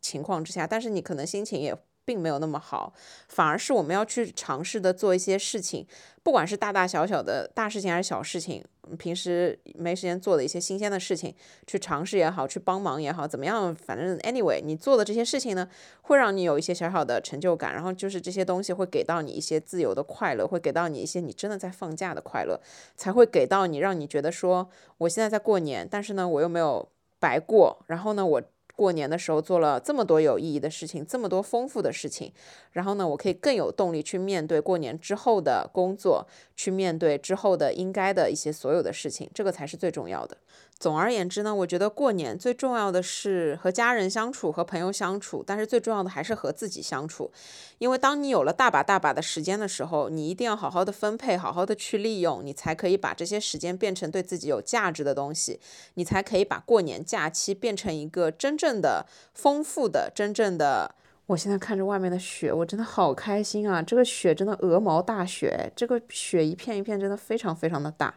[0.00, 1.76] 情况之下，但是你可能心情也。
[2.06, 2.94] 并没有那么好，
[3.28, 5.86] 反而是我们要去尝试的做一些事情，
[6.22, 8.64] 不管是大大小小的大事情还是小事情，
[8.96, 11.34] 平时没时间做的一些新鲜的事情，
[11.66, 13.74] 去尝试也好，去帮忙也好，怎么样？
[13.74, 15.68] 反正 anyway，你做的这些事情呢，
[16.02, 22.60] 会让你有一些小小的成就感，然后就是这些东西会给到你一些自由的快乐，会给到你一些你真的在放假的快乐，
[22.96, 26.88] 才会给到你，让你觉得说我现在在过年，但是呢，我又没有
[27.18, 28.42] 白过，然后呢，我。
[28.76, 32.32] 过年的时候做了这么多有意义的事情，这么多丰富的事情，
[32.72, 40.36] 然后呢，我可以更有动力去面对过年之后的工作，去面对之后的应该的一些所有的事情，这个才是最重要的。
[40.78, 47.32] 总而言之呢，我觉得过年最重要的是和家人相处，和朋友相处，但是最重要的还是和自己相处。
[47.78, 55.58] 因为当你有了大把大把的时间的时候，你一定要好好的分配，好好的去利用，你才可以把这些时间变成对自己有价值的东西，
[55.94, 60.94] 你才可以把过年假期变成一个真正的丰富的、真正的。
[61.28, 63.82] 我现在看着外面的雪，我真的好开心啊！
[63.82, 68.14] 这个雪真的鹅毛大雪，这个雪一片一片，真的非常非常的大。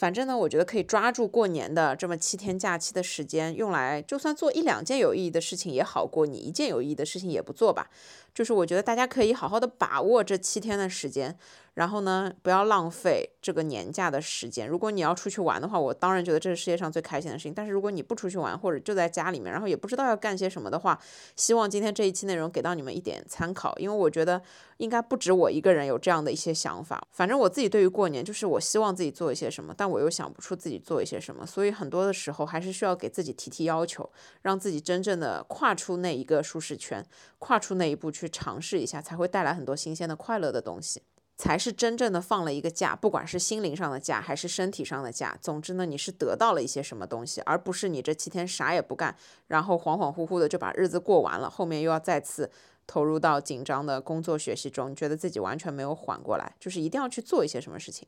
[0.00, 7.90] 反正呢，我觉得可以抓住过年的这么七天假期的时间，用来就算做一两件有意义的事情也好过你一件有意义的事情也不做吧。
[8.34, 11.36] 就是我觉得大家可以好好的把握这七天的时间，
[11.74, 14.68] 然后呢，不要浪费这个年假的时间。
[14.68, 17.54] 如果你要出去玩的话，我当然觉得这是世界上最开心的事情。
[17.54, 20.98] 但是如果你不出去玩，或者就在家里面，然后也不知道要干些什么的话，
[21.36, 24.40] 希望今天这一期内容给到你们一点参考，因为我觉得
[24.78, 27.02] 应该不止我一个人有这样的一些想法。
[27.12, 34.08] 反正我自己对于过年，就是我希望自己做一些什么，但我又想不出自己做一些什么，所以很多的时候还是需要给自己提提要求，
[34.42, 37.04] 让自己真正的跨出那一个舒适圈，
[37.38, 39.00] 跨出那一步去尝试一下。
[39.00, 41.02] 才会带来很多新鲜的快乐的东西，
[41.36, 45.36] 才是真正的放了一个假，不管是心灵上的假还是身体上的假。
[45.40, 49.16] 总之呢，你是得到了一些什么东西，而不是你这七天啥也不干，
[49.48, 52.50] 然后恍恍惚惚的就把日子过完了，后面又要再次
[52.86, 58.06] 投入到紧张的工作学习中，觉得自己完全没有缓过来，就是一定要去做一些什么事情。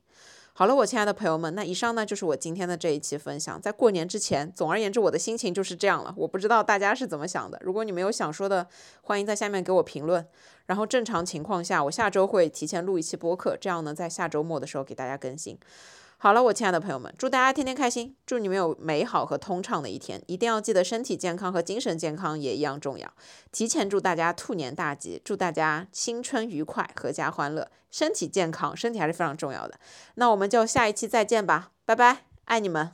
[0.55, 3.59] 好了，我亲爱的朋友们，那以上呢就是我今天的这一期分享。
[3.59, 6.12] 在过年之前，总而言之，我的心情就是这样了。
[6.14, 7.59] 我不知道大家是怎么想的。
[7.62, 8.66] 如果你们有想说的，
[9.00, 10.26] 欢迎在下面给我评论。
[10.66, 15.59] 然后正常情况下，我下周会提前录一期播客，这样呢，在下周末的时候给大家更新。
[16.22, 20.22] 好了，我亲爱的朋友们，祝大家天天开心，祝你们有美好和通畅的一天。
[20.28, 23.12] 一定要记得身体健康和精神健康也一样重要。
[23.50, 29.80] 提前祝大家兔年大吉，祝大家新春愉快，阖家欢乐，身体健康，身体还是非常重要的。
[30.14, 32.92] 那我们就下一期再见吧，拜拜，爱你们。